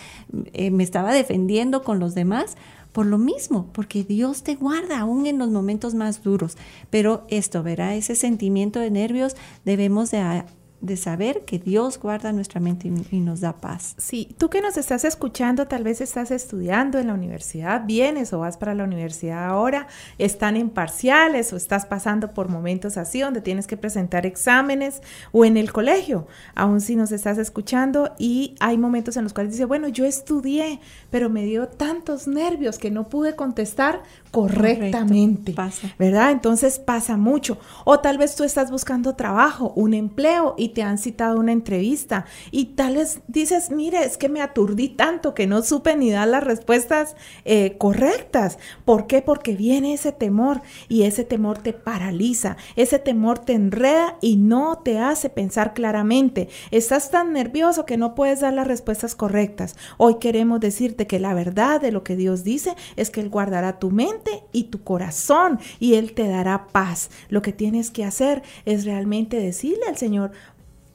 eh, 0.53 0.69
me 0.69 0.83
estaba 0.83 1.11
defendiendo 1.11 1.83
con 1.83 1.99
los 1.99 2.13
demás 2.13 2.55
por 2.91 3.07
lo 3.07 3.17
mismo, 3.17 3.67
porque 3.73 4.03
Dios 4.03 4.43
te 4.43 4.55
guarda 4.55 4.99
aún 4.99 5.25
en 5.25 5.39
los 5.39 5.49
momentos 5.49 5.95
más 5.95 6.21
duros. 6.21 6.55
Pero 6.91 7.25
esto, 7.29 7.63
verá, 7.63 7.95
ese 7.95 8.15
sentimiento 8.15 8.79
de 8.79 8.91
nervios 8.91 9.35
debemos 9.65 10.11
de 10.11 10.45
de 10.81 10.95
saber 10.95 11.43
que 11.45 11.59
Dios 11.59 11.99
guarda 11.99 12.31
nuestra 12.31 12.61
mente 12.61 12.87
y, 13.11 13.19
nos 13.19 13.41
da 13.41 13.53
paz. 13.53 13.95
Sí, 13.97 14.33
tú 14.37 14.49
que 14.49 14.61
nos 14.61 14.77
estás 14.77 15.03
escuchando, 15.03 15.67
tal 15.67 15.83
vez 15.83 15.99
estás 15.99 16.31
estudiando 16.31 16.99
en 16.99 17.07
la 17.07 17.13
universidad, 17.13 17.83
vienes 17.85 18.31
o 18.31 18.39
vas 18.39 18.57
para 18.57 18.73
la 18.73 18.85
universidad 18.85 19.45
ahora, 19.45 19.87
están 20.17 20.55
en 20.55 20.69
parciales 20.69 21.51
o 21.51 21.57
estás 21.57 21.85
pasando 21.85 22.33
por 22.33 22.47
momentos 22.47 22.97
así 22.97 23.19
donde 23.19 23.41
tienes 23.41 23.67
que 23.67 23.75
presentar 23.75 24.25
exámenes 24.25 25.01
o 25.33 25.43
en 25.43 25.57
el 25.57 25.73
colegio, 25.73 26.27
aún 26.55 26.79
si 26.79 26.95
nos 26.95 27.11
estás 27.11 27.37
escuchando 27.37 28.15
y 28.17 28.55
hay 28.61 28.77
momentos 28.77 29.17
en 29.17 29.23
los 29.23 29.33
cuales 29.33 29.51
dice, 29.51 29.65
bueno, 29.65 29.89
yo 29.89 30.05
estudié, 30.05 30.79
pero 31.09 31.29
me 31.29 31.43
dio 31.43 31.67
tantos 31.67 32.27
nervios 32.27 32.77
que 32.77 32.89
no 32.89 33.09
pude 33.09 33.35
contestar 33.35 34.01
correctamente, 34.31 35.53
pasa. 35.53 35.93
¿verdad? 35.97 36.31
Entonces 36.31 36.79
pasa 36.79 37.17
mucho. 37.17 37.57
O 37.83 37.99
tal 37.99 38.17
vez 38.17 38.35
tú 38.35 38.43
estás 38.43 38.71
buscando 38.71 39.15
trabajo, 39.15 39.73
un 39.75 39.93
empleo 39.93 40.55
y 40.57 40.68
te 40.69 40.83
han 40.83 40.97
citado 40.97 41.39
una 41.39 41.51
entrevista 41.51 42.25
y 42.51 42.65
tal 42.75 42.95
vez 42.95 43.21
dices, 43.27 43.69
mire, 43.71 44.03
es 44.03 44.17
que 44.17 44.29
me 44.29 44.41
aturdí 44.41 44.89
tanto 44.89 45.33
que 45.33 45.47
no 45.47 45.61
supe 45.61 45.95
ni 45.95 46.11
dar 46.11 46.27
las 46.27 46.43
respuestas 46.43 47.15
eh, 47.45 47.75
correctas. 47.77 48.57
¿Por 48.85 49.07
qué? 49.07 49.21
Porque 49.21 49.55
viene 49.55 49.93
ese 49.93 50.11
temor 50.11 50.61
y 50.87 51.03
ese 51.03 51.23
temor 51.23 51.59
te 51.59 51.73
paraliza, 51.73 52.57
ese 52.75 52.99
temor 52.99 53.39
te 53.39 53.53
enreda 53.53 54.17
y 54.21 54.37
no 54.37 54.79
te 54.83 54.99
hace 54.99 55.29
pensar 55.29 55.73
claramente. 55.73 56.49
Estás 56.71 57.11
tan 57.11 57.33
nervioso 57.33 57.85
que 57.85 57.97
no 57.97 58.15
puedes 58.15 58.41
dar 58.41 58.53
las 58.53 58.67
respuestas 58.67 59.15
correctas. 59.15 59.75
Hoy 59.97 60.15
queremos 60.15 60.59
decirte 60.59 61.07
que 61.07 61.19
la 61.19 61.33
verdad 61.33 61.81
de 61.81 61.91
lo 61.91 62.03
que 62.03 62.15
Dios 62.15 62.43
dice 62.43 62.75
es 62.95 63.09
que 63.09 63.21
Él 63.21 63.29
guardará 63.29 63.79
tu 63.79 63.91
mente 63.91 64.43
y 64.51 64.65
tu 64.65 64.83
corazón 64.83 65.59
y 65.79 65.95
Él 65.95 66.13
te 66.13 66.27
dará 66.27 66.67
paz. 66.67 67.09
Lo 67.29 67.41
que 67.41 67.53
tienes 67.53 67.91
que 67.91 68.05
hacer 68.05 68.43
es 68.65 68.85
realmente 68.85 69.37
decirle 69.37 69.83
al 69.87 69.97
Señor, 69.97 70.31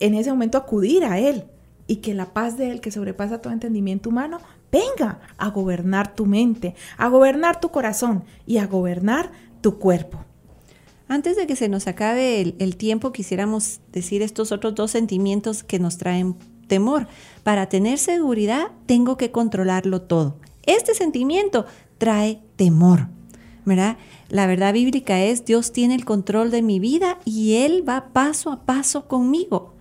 en 0.04 0.14
ese 0.14 0.30
momento 0.30 0.58
acudir 0.58 1.04
a 1.04 1.18
Él 1.18 1.44
y 1.86 1.96
que 1.96 2.12
la 2.12 2.34
paz 2.34 2.58
de 2.58 2.70
Él, 2.70 2.80
que 2.80 2.90
sobrepasa 2.90 3.40
todo 3.40 3.52
entendimiento 3.52 4.10
humano, 4.10 4.38
venga 4.70 5.20
a 5.38 5.48
gobernar 5.48 6.14
tu 6.14 6.26
mente, 6.26 6.74
a 6.98 7.08
gobernar 7.08 7.60
tu 7.60 7.70
corazón 7.70 8.24
y 8.46 8.58
a 8.58 8.66
gobernar 8.66 9.32
tu 9.62 9.78
cuerpo. 9.78 10.18
Antes 11.08 11.36
de 11.36 11.46
que 11.46 11.56
se 11.56 11.68
nos 11.68 11.86
acabe 11.86 12.40
el, 12.40 12.76
tiempo, 12.76 13.12
quisiéramos 13.12 13.80
decir 13.92 14.20
estos 14.20 14.52
otros 14.52 14.74
dos 14.74 14.90
sentimientos 14.90 15.62
que 15.62 15.78
nos 15.78 15.96
traen 15.96 16.36
temor. 16.66 17.06
Para 17.42 17.68
tener 17.68 17.98
seguridad, 17.98 18.72
tengo 18.86 19.16
que 19.16 19.30
controlarlo 19.30 20.02
todo. 20.02 20.36
Este 20.64 20.94
sentimiento 20.94 21.66
trae 21.98 22.40
temor, 22.56 23.08
¿verdad? 23.64 23.96
La 24.28 24.46
verdad 24.46 24.72
bíblica 24.72 25.22
es, 25.22 25.44
Dios 25.44 25.72
tiene 25.72 25.94
el 25.94 26.04
control 26.04 26.50
de 26.50 26.62
mi 26.62 26.78
vida 26.78 27.18
y 27.24 27.56
Él 27.56 27.86
va 27.86 28.12
paso 28.12 28.50
a 28.50 28.64
paso 28.64 29.06
conmigo. 29.08 29.73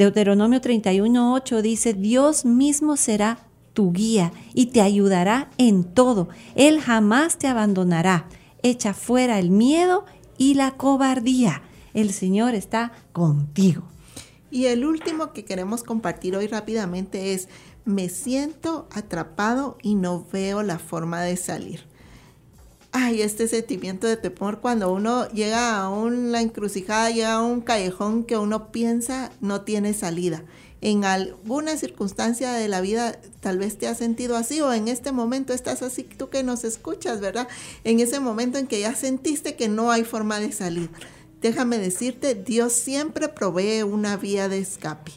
Deuteronomio 0.00 0.62
31.8 0.62 1.60
dice, 1.60 1.92
Dios 1.92 2.46
mismo 2.46 2.96
será 2.96 3.46
tu 3.74 3.92
guía 3.92 4.32
y 4.54 4.68
te 4.68 4.80
ayudará 4.80 5.50
en 5.58 5.84
todo. 5.84 6.30
Él 6.54 6.80
jamás 6.80 7.36
te 7.36 7.48
abandonará. 7.48 8.26
Echa 8.62 8.94
fuera 8.94 9.38
el 9.38 9.50
miedo 9.50 10.06
y 10.38 10.54
la 10.54 10.70
cobardía. 10.70 11.60
El 11.92 12.14
Señor 12.14 12.54
está 12.54 12.92
contigo. 13.12 13.82
Y 14.50 14.64
el 14.66 14.86
último 14.86 15.34
que 15.34 15.44
queremos 15.44 15.82
compartir 15.82 16.34
hoy 16.34 16.46
rápidamente 16.46 17.34
es, 17.34 17.50
me 17.84 18.08
siento 18.08 18.88
atrapado 18.92 19.76
y 19.82 19.96
no 19.96 20.24
veo 20.32 20.62
la 20.62 20.78
forma 20.78 21.20
de 21.20 21.36
salir. 21.36 21.89
Ay, 22.92 23.22
este 23.22 23.46
sentimiento 23.46 24.08
de 24.08 24.16
temor 24.16 24.60
cuando 24.60 24.92
uno 24.92 25.28
llega 25.28 25.78
a 25.80 25.88
una 25.88 26.40
encrucijada, 26.40 27.10
llega 27.10 27.34
a 27.34 27.42
un 27.42 27.60
callejón 27.60 28.24
que 28.24 28.36
uno 28.36 28.72
piensa 28.72 29.30
no 29.40 29.60
tiene 29.60 29.94
salida. 29.94 30.42
En 30.80 31.04
alguna 31.04 31.76
circunstancia 31.76 32.52
de 32.52 32.66
la 32.66 32.80
vida 32.80 33.20
tal 33.38 33.58
vez 33.58 33.78
te 33.78 33.86
has 33.86 33.98
sentido 33.98 34.36
así 34.36 34.60
o 34.60 34.72
en 34.72 34.88
este 34.88 35.12
momento 35.12 35.52
estás 35.52 35.82
así, 35.82 36.02
tú 36.02 36.30
que 36.30 36.42
nos 36.42 36.64
escuchas, 36.64 37.20
¿verdad? 37.20 37.46
En 37.84 38.00
ese 38.00 38.18
momento 38.18 38.58
en 38.58 38.66
que 38.66 38.80
ya 38.80 38.96
sentiste 38.96 39.54
que 39.54 39.68
no 39.68 39.92
hay 39.92 40.02
forma 40.02 40.40
de 40.40 40.50
salir. 40.50 40.90
Déjame 41.40 41.78
decirte, 41.78 42.34
Dios 42.34 42.72
siempre 42.72 43.28
provee 43.28 43.84
una 43.84 44.16
vía 44.16 44.48
de 44.48 44.58
escape. 44.58 45.12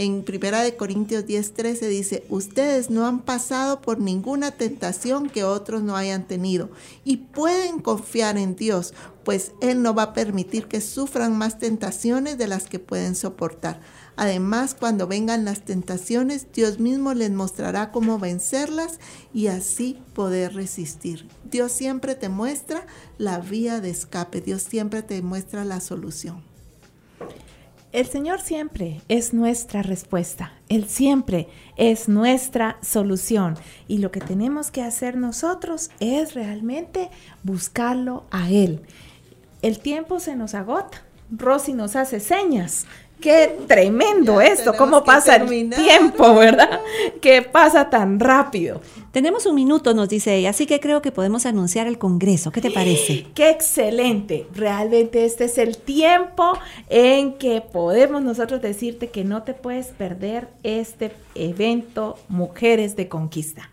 En 0.00 0.22
Primera 0.22 0.62
de 0.62 0.76
Corintios 0.76 1.26
10:13 1.26 1.88
dice, 1.88 2.24
ustedes 2.28 2.88
no 2.88 3.04
han 3.04 3.18
pasado 3.18 3.80
por 3.80 3.98
ninguna 3.98 4.52
tentación 4.52 5.28
que 5.28 5.42
otros 5.42 5.82
no 5.82 5.96
hayan 5.96 6.28
tenido 6.28 6.70
y 7.04 7.16
pueden 7.16 7.80
confiar 7.80 8.38
en 8.38 8.54
Dios, 8.54 8.94
pues 9.24 9.50
Él 9.60 9.82
no 9.82 9.96
va 9.96 10.04
a 10.04 10.12
permitir 10.12 10.68
que 10.68 10.80
sufran 10.80 11.36
más 11.36 11.58
tentaciones 11.58 12.38
de 12.38 12.46
las 12.46 12.68
que 12.68 12.78
pueden 12.78 13.16
soportar. 13.16 13.80
Además, 14.14 14.76
cuando 14.78 15.08
vengan 15.08 15.44
las 15.44 15.64
tentaciones, 15.64 16.46
Dios 16.52 16.78
mismo 16.78 17.12
les 17.12 17.32
mostrará 17.32 17.90
cómo 17.90 18.20
vencerlas 18.20 19.00
y 19.34 19.48
así 19.48 19.98
poder 20.14 20.54
resistir. 20.54 21.26
Dios 21.50 21.72
siempre 21.72 22.14
te 22.14 22.28
muestra 22.28 22.86
la 23.18 23.40
vía 23.40 23.80
de 23.80 23.90
escape, 23.90 24.42
Dios 24.42 24.62
siempre 24.62 25.02
te 25.02 25.22
muestra 25.22 25.64
la 25.64 25.80
solución. 25.80 26.47
El 27.90 28.04
Señor 28.04 28.42
siempre 28.42 29.00
es 29.08 29.32
nuestra 29.32 29.80
respuesta, 29.80 30.52
Él 30.68 30.86
siempre 30.86 31.48
es 31.78 32.06
nuestra 32.06 32.76
solución. 32.82 33.56
Y 33.86 33.98
lo 33.98 34.10
que 34.10 34.20
tenemos 34.20 34.70
que 34.70 34.82
hacer 34.82 35.16
nosotros 35.16 35.90
es 35.98 36.34
realmente 36.34 37.08
buscarlo 37.44 38.24
a 38.30 38.50
Él. 38.50 38.82
El 39.62 39.78
tiempo 39.78 40.20
se 40.20 40.36
nos 40.36 40.54
agota, 40.54 41.02
Rosy 41.30 41.72
nos 41.72 41.96
hace 41.96 42.20
señas, 42.20 42.86
Qué 43.20 43.58
tremendo 43.66 44.40
esto, 44.40 44.74
cómo 44.76 45.02
pasa 45.02 45.36
el 45.36 45.70
tiempo, 45.70 46.34
¿verdad? 46.36 46.80
Que 47.20 47.42
pasa 47.42 47.90
tan 47.90 48.20
rápido. 48.20 48.80
Tenemos 49.10 49.46
un 49.46 49.56
minuto, 49.56 49.94
nos 49.94 50.08
dice 50.08 50.36
ella, 50.36 50.50
así 50.50 50.66
que 50.66 50.78
creo 50.78 51.02
que 51.02 51.10
podemos 51.10 51.44
anunciar 51.44 51.88
el 51.88 51.98
Congreso. 51.98 52.52
¿Qué 52.52 52.60
te 52.60 52.70
parece? 52.70 53.26
Qué 53.34 53.50
excelente. 53.50 54.46
Realmente 54.54 55.24
este 55.24 55.46
es 55.46 55.58
el 55.58 55.78
tiempo 55.78 56.52
en 56.88 57.32
que 57.32 57.60
podemos 57.60 58.22
nosotros 58.22 58.62
decirte 58.62 59.08
que 59.08 59.24
no 59.24 59.42
te 59.42 59.54
puedes 59.54 59.88
perder 59.88 60.48
este 60.62 61.10
evento 61.34 62.16
Mujeres 62.28 62.94
de 62.94 63.08
Conquista. 63.08 63.70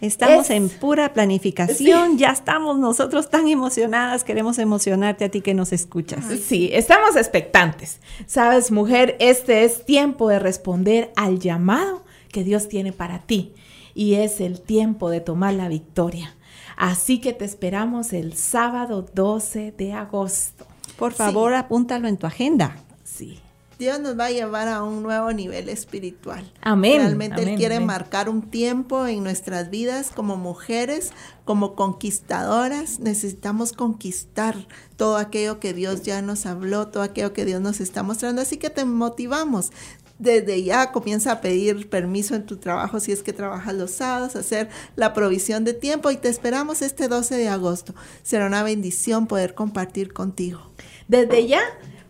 Estamos 0.00 0.50
en 0.50 0.68
pura 0.68 1.12
planificación, 1.12 2.18
ya 2.18 2.30
estamos 2.30 2.78
nosotros 2.78 3.30
tan 3.30 3.48
emocionadas, 3.48 4.22
queremos 4.22 4.58
emocionarte 4.58 5.24
a 5.24 5.28
ti 5.28 5.40
que 5.40 5.54
nos 5.54 5.72
escuchas. 5.72 6.24
Sí, 6.46 6.70
estamos 6.72 7.16
expectantes. 7.16 8.00
Sabes, 8.26 8.70
mujer, 8.70 9.16
este 9.18 9.64
es 9.64 9.84
tiempo 9.84 10.28
de 10.28 10.38
responder 10.38 11.12
al 11.16 11.40
llamado 11.40 12.04
que 12.30 12.44
Dios 12.44 12.68
tiene 12.68 12.92
para 12.92 13.20
ti 13.20 13.54
y 13.94 14.14
es 14.14 14.40
el 14.40 14.60
tiempo 14.60 15.10
de 15.10 15.20
tomar 15.20 15.54
la 15.54 15.68
victoria. 15.68 16.34
Así 16.76 17.20
que 17.20 17.32
te 17.32 17.44
esperamos 17.44 18.12
el 18.12 18.34
sábado 18.34 19.04
12 19.12 19.72
de 19.76 19.92
agosto. 19.94 20.64
Por 20.96 21.12
favor, 21.12 21.54
apúntalo 21.54 22.06
en 22.06 22.16
tu 22.16 22.26
agenda. 22.26 22.76
Sí. 23.02 23.40
Dios 23.78 24.00
nos 24.00 24.18
va 24.18 24.26
a 24.26 24.30
llevar 24.32 24.66
a 24.66 24.82
un 24.82 25.04
nuevo 25.04 25.32
nivel 25.32 25.68
espiritual. 25.68 26.52
Amén. 26.62 26.96
Realmente 26.96 27.42
Él 27.42 27.56
quiere 27.56 27.78
marcar 27.78 28.28
un 28.28 28.42
tiempo 28.42 29.06
en 29.06 29.22
nuestras 29.22 29.70
vidas 29.70 30.10
como 30.12 30.36
mujeres, 30.36 31.12
como 31.44 31.76
conquistadoras. 31.76 32.98
Necesitamos 32.98 33.72
conquistar 33.72 34.56
todo 34.96 35.16
aquello 35.16 35.60
que 35.60 35.74
Dios 35.74 36.02
ya 36.02 36.22
nos 36.22 36.44
habló, 36.44 36.88
todo 36.88 37.04
aquello 37.04 37.32
que 37.32 37.44
Dios 37.44 37.60
nos 37.60 37.80
está 37.80 38.02
mostrando. 38.02 38.42
Así 38.42 38.56
que 38.56 38.68
te 38.68 38.84
motivamos. 38.84 39.70
Desde 40.18 40.64
ya 40.64 40.90
comienza 40.90 41.30
a 41.30 41.40
pedir 41.40 41.88
permiso 41.88 42.34
en 42.34 42.44
tu 42.44 42.56
trabajo 42.56 42.98
si 42.98 43.12
es 43.12 43.22
que 43.22 43.32
trabajas 43.32 43.76
los 43.76 43.92
sábados, 43.92 44.34
hacer 44.34 44.68
la 44.96 45.14
provisión 45.14 45.62
de 45.62 45.74
tiempo 45.74 46.10
y 46.10 46.16
te 46.16 46.28
esperamos 46.28 46.82
este 46.82 47.06
12 47.06 47.36
de 47.36 47.48
agosto. 47.48 47.94
Será 48.24 48.46
una 48.46 48.64
bendición 48.64 49.28
poder 49.28 49.54
compartir 49.54 50.12
contigo. 50.12 50.72
Desde 51.06 51.46
ya 51.46 51.60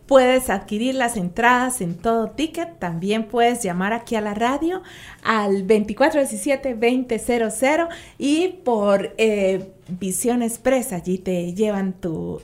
Puedes 0.09 0.49
adquirir 0.49 0.95
las 0.95 1.15
entradas 1.17 1.81
en 1.81 1.95
todo 1.95 2.31
ticket. 2.31 2.79
También 2.79 3.27
puedes 3.27 3.61
llamar 3.61 3.93
aquí 3.93 4.15
a 4.15 4.21
la 4.21 4.33
radio 4.33 4.81
al 5.21 5.67
2417-2000 5.67 7.89
y 8.17 8.47
por 8.63 9.13
eh, 9.19 9.71
Visión 9.87 10.41
Express, 10.41 10.93
allí 10.93 11.19
te 11.19 11.53
llevan 11.53 11.93
tu, 11.93 12.41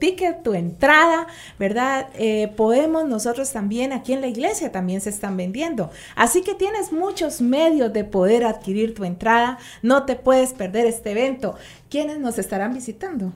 ticket, 0.00 0.42
tu 0.42 0.54
entrada, 0.54 1.26
¿verdad? 1.58 2.08
Eh, 2.14 2.50
podemos 2.56 3.06
nosotros 3.06 3.52
también 3.52 3.92
aquí 3.92 4.14
en 4.14 4.22
la 4.22 4.28
iglesia 4.28 4.72
también 4.72 5.02
se 5.02 5.10
están 5.10 5.36
vendiendo. 5.36 5.90
Así 6.16 6.40
que 6.40 6.54
tienes 6.54 6.92
muchos 6.92 7.42
medios 7.42 7.92
de 7.92 8.04
poder 8.04 8.46
adquirir 8.46 8.94
tu 8.94 9.04
entrada. 9.04 9.58
No 9.82 10.06
te 10.06 10.16
puedes 10.16 10.54
perder 10.54 10.86
este 10.86 11.10
evento. 11.10 11.56
¿Quiénes 11.90 12.20
nos 12.20 12.38
estarán 12.38 12.72
visitando? 12.72 13.34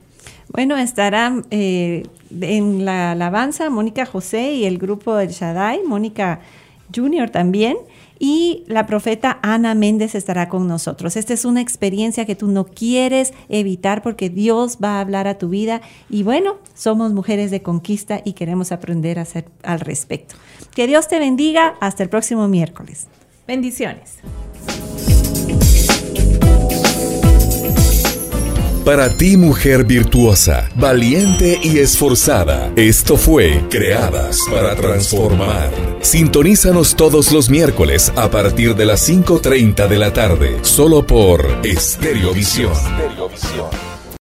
Bueno, 0.48 0.76
estarán 0.76 1.46
eh, 1.50 2.04
en 2.40 2.84
la 2.84 3.12
alabanza 3.12 3.70
Mónica 3.70 4.06
José 4.06 4.52
y 4.52 4.64
el 4.64 4.78
grupo 4.78 5.14
del 5.16 5.30
Shaddai, 5.30 5.82
Mónica 5.84 6.40
Junior 6.94 7.30
también, 7.30 7.76
y 8.18 8.64
la 8.66 8.86
profeta 8.86 9.38
Ana 9.42 9.74
Méndez 9.74 10.14
estará 10.14 10.48
con 10.48 10.66
nosotros. 10.66 11.16
Esta 11.16 11.34
es 11.34 11.44
una 11.44 11.60
experiencia 11.60 12.24
que 12.24 12.34
tú 12.34 12.48
no 12.48 12.64
quieres 12.64 13.34
evitar 13.48 14.02
porque 14.02 14.30
Dios 14.30 14.78
va 14.82 14.96
a 14.96 15.00
hablar 15.00 15.28
a 15.28 15.38
tu 15.38 15.48
vida 15.48 15.82
y 16.08 16.22
bueno, 16.22 16.56
somos 16.74 17.12
mujeres 17.12 17.50
de 17.50 17.62
conquista 17.62 18.22
y 18.24 18.32
queremos 18.32 18.72
aprender 18.72 19.18
a 19.18 19.22
hacer 19.22 19.46
al 19.62 19.80
respecto. 19.80 20.36
Que 20.74 20.86
Dios 20.86 21.08
te 21.08 21.18
bendiga. 21.18 21.74
Hasta 21.80 22.02
el 22.02 22.08
próximo 22.08 22.48
miércoles. 22.48 23.06
Bendiciones. 23.46 24.18
Para 28.86 29.10
ti, 29.10 29.36
mujer 29.36 29.82
virtuosa, 29.82 30.70
valiente 30.76 31.58
y 31.60 31.80
esforzada, 31.80 32.70
esto 32.76 33.16
fue 33.16 33.64
Creadas 33.68 34.38
para 34.48 34.76
Transformar. 34.76 35.72
Sintonízanos 36.02 36.94
todos 36.94 37.32
los 37.32 37.50
miércoles 37.50 38.12
a 38.14 38.30
partir 38.30 38.76
de 38.76 38.86
las 38.86 39.08
5.30 39.08 39.88
de 39.88 39.98
la 39.98 40.12
tarde, 40.12 40.58
solo 40.62 41.04
por 41.04 41.44
Estereovisión. 41.64 42.74
Visión. 43.32 43.95